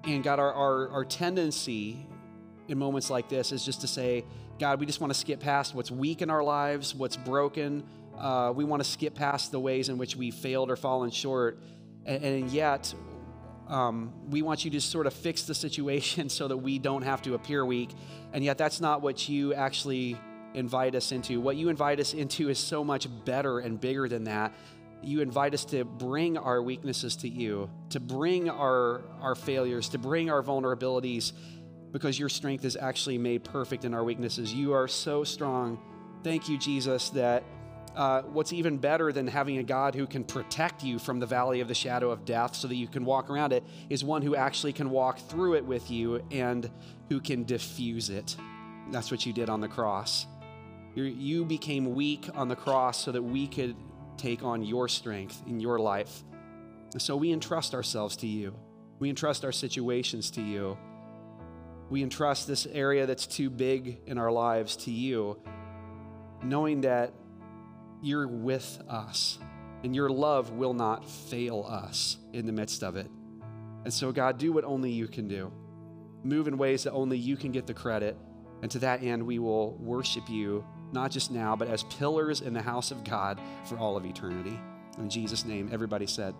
and 0.06 0.22
God, 0.22 0.38
our, 0.38 0.52
our, 0.52 0.88
our 0.90 1.04
tendency 1.04 2.06
in 2.68 2.78
moments 2.78 3.10
like 3.10 3.28
this 3.28 3.52
is 3.52 3.64
just 3.64 3.80
to 3.82 3.86
say, 3.86 4.24
God, 4.58 4.80
we 4.80 4.86
just 4.86 5.00
want 5.00 5.12
to 5.12 5.18
skip 5.18 5.40
past 5.40 5.74
what's 5.74 5.90
weak 5.90 6.22
in 6.22 6.30
our 6.30 6.42
lives, 6.42 6.94
what's 6.94 7.16
broken. 7.16 7.84
Uh, 8.16 8.52
we 8.54 8.64
want 8.64 8.82
to 8.82 8.88
skip 8.88 9.14
past 9.14 9.50
the 9.50 9.58
ways 9.58 9.88
in 9.88 9.98
which 9.98 10.16
we 10.16 10.30
failed 10.30 10.70
or 10.70 10.76
fallen 10.76 11.10
short. 11.10 11.58
And, 12.04 12.22
and 12.22 12.50
yet, 12.50 12.94
um, 13.68 14.12
we 14.28 14.42
want 14.42 14.64
you 14.64 14.70
to 14.72 14.80
sort 14.80 15.06
of 15.06 15.14
fix 15.14 15.44
the 15.44 15.54
situation 15.54 16.28
so 16.28 16.48
that 16.48 16.56
we 16.56 16.78
don't 16.78 17.02
have 17.02 17.22
to 17.22 17.34
appear 17.34 17.64
weak. 17.64 17.90
And 18.32 18.44
yet, 18.44 18.58
that's 18.58 18.80
not 18.80 19.02
what 19.02 19.28
you 19.28 19.54
actually 19.54 20.18
invite 20.54 20.94
us 20.94 21.10
into. 21.10 21.40
What 21.40 21.56
you 21.56 21.68
invite 21.68 21.98
us 21.98 22.14
into 22.14 22.48
is 22.48 22.58
so 22.58 22.84
much 22.84 23.08
better 23.24 23.58
and 23.58 23.80
bigger 23.80 24.08
than 24.08 24.24
that. 24.24 24.54
You 25.04 25.20
invite 25.20 25.54
us 25.54 25.64
to 25.66 25.84
bring 25.84 26.38
our 26.38 26.62
weaknesses 26.62 27.16
to 27.16 27.28
you, 27.28 27.70
to 27.90 28.00
bring 28.00 28.48
our, 28.48 29.02
our 29.20 29.34
failures, 29.34 29.90
to 29.90 29.98
bring 29.98 30.30
our 30.30 30.42
vulnerabilities, 30.42 31.32
because 31.92 32.18
your 32.18 32.28
strength 32.28 32.64
is 32.64 32.76
actually 32.76 33.18
made 33.18 33.44
perfect 33.44 33.84
in 33.84 33.94
our 33.94 34.02
weaknesses. 34.02 34.52
You 34.52 34.72
are 34.72 34.88
so 34.88 35.22
strong. 35.22 35.78
Thank 36.24 36.48
you, 36.48 36.58
Jesus, 36.58 37.10
that 37.10 37.44
uh, 37.94 38.22
what's 38.22 38.52
even 38.52 38.78
better 38.78 39.12
than 39.12 39.26
having 39.26 39.58
a 39.58 39.62
God 39.62 39.94
who 39.94 40.06
can 40.06 40.24
protect 40.24 40.82
you 40.82 40.98
from 40.98 41.20
the 41.20 41.26
valley 41.26 41.60
of 41.60 41.68
the 41.68 41.74
shadow 41.74 42.10
of 42.10 42.24
death 42.24 42.56
so 42.56 42.66
that 42.66 42.74
you 42.74 42.88
can 42.88 43.04
walk 43.04 43.30
around 43.30 43.52
it 43.52 43.62
is 43.88 44.02
one 44.02 44.22
who 44.22 44.34
actually 44.34 44.72
can 44.72 44.90
walk 44.90 45.18
through 45.18 45.54
it 45.54 45.64
with 45.64 45.90
you 45.90 46.24
and 46.32 46.68
who 47.08 47.20
can 47.20 47.44
diffuse 47.44 48.10
it. 48.10 48.36
That's 48.90 49.10
what 49.10 49.24
you 49.24 49.32
did 49.32 49.48
on 49.48 49.60
the 49.60 49.68
cross. 49.68 50.26
You're, 50.94 51.06
you 51.06 51.44
became 51.44 51.94
weak 51.94 52.28
on 52.34 52.48
the 52.48 52.56
cross 52.56 53.04
so 53.04 53.12
that 53.12 53.22
we 53.22 53.46
could 53.46 53.76
take 54.16 54.42
on 54.42 54.62
your 54.62 54.88
strength 54.88 55.42
in 55.46 55.60
your 55.60 55.78
life. 55.78 56.22
And 56.92 57.02
so 57.02 57.16
we 57.16 57.32
entrust 57.32 57.74
ourselves 57.74 58.16
to 58.18 58.26
you. 58.26 58.54
We 58.98 59.08
entrust 59.08 59.44
our 59.44 59.52
situations 59.52 60.30
to 60.32 60.42
you. 60.42 60.78
We 61.90 62.02
entrust 62.02 62.46
this 62.46 62.66
area 62.66 63.06
that's 63.06 63.26
too 63.26 63.50
big 63.50 64.00
in 64.06 64.16
our 64.18 64.32
lives 64.32 64.76
to 64.76 64.90
you, 64.90 65.38
knowing 66.42 66.82
that 66.82 67.12
you're 68.02 68.28
with 68.28 68.80
us 68.88 69.38
and 69.82 69.94
your 69.94 70.08
love 70.08 70.50
will 70.50 70.74
not 70.74 71.08
fail 71.08 71.66
us 71.68 72.16
in 72.32 72.46
the 72.46 72.52
midst 72.52 72.82
of 72.82 72.96
it. 72.96 73.10
And 73.84 73.92
so, 73.92 74.12
God, 74.12 74.38
do 74.38 74.52
what 74.52 74.64
only 74.64 74.90
you 74.90 75.06
can 75.06 75.28
do. 75.28 75.52
Move 76.22 76.48
in 76.48 76.56
ways 76.56 76.84
that 76.84 76.92
only 76.92 77.18
you 77.18 77.36
can 77.36 77.52
get 77.52 77.66
the 77.66 77.74
credit. 77.74 78.16
And 78.62 78.70
to 78.70 78.78
that 78.78 79.02
end, 79.02 79.22
we 79.22 79.38
will 79.38 79.76
worship 79.76 80.28
you 80.28 80.64
not 80.94 81.10
just 81.10 81.30
now, 81.30 81.54
but 81.54 81.68
as 81.68 81.82
pillars 81.82 82.40
in 82.40 82.54
the 82.54 82.62
house 82.62 82.90
of 82.90 83.04
God 83.04 83.38
for 83.64 83.76
all 83.76 83.96
of 83.96 84.06
eternity. 84.06 84.58
In 84.96 85.10
Jesus' 85.10 85.44
name, 85.44 85.68
everybody 85.72 86.06
said, 86.06 86.34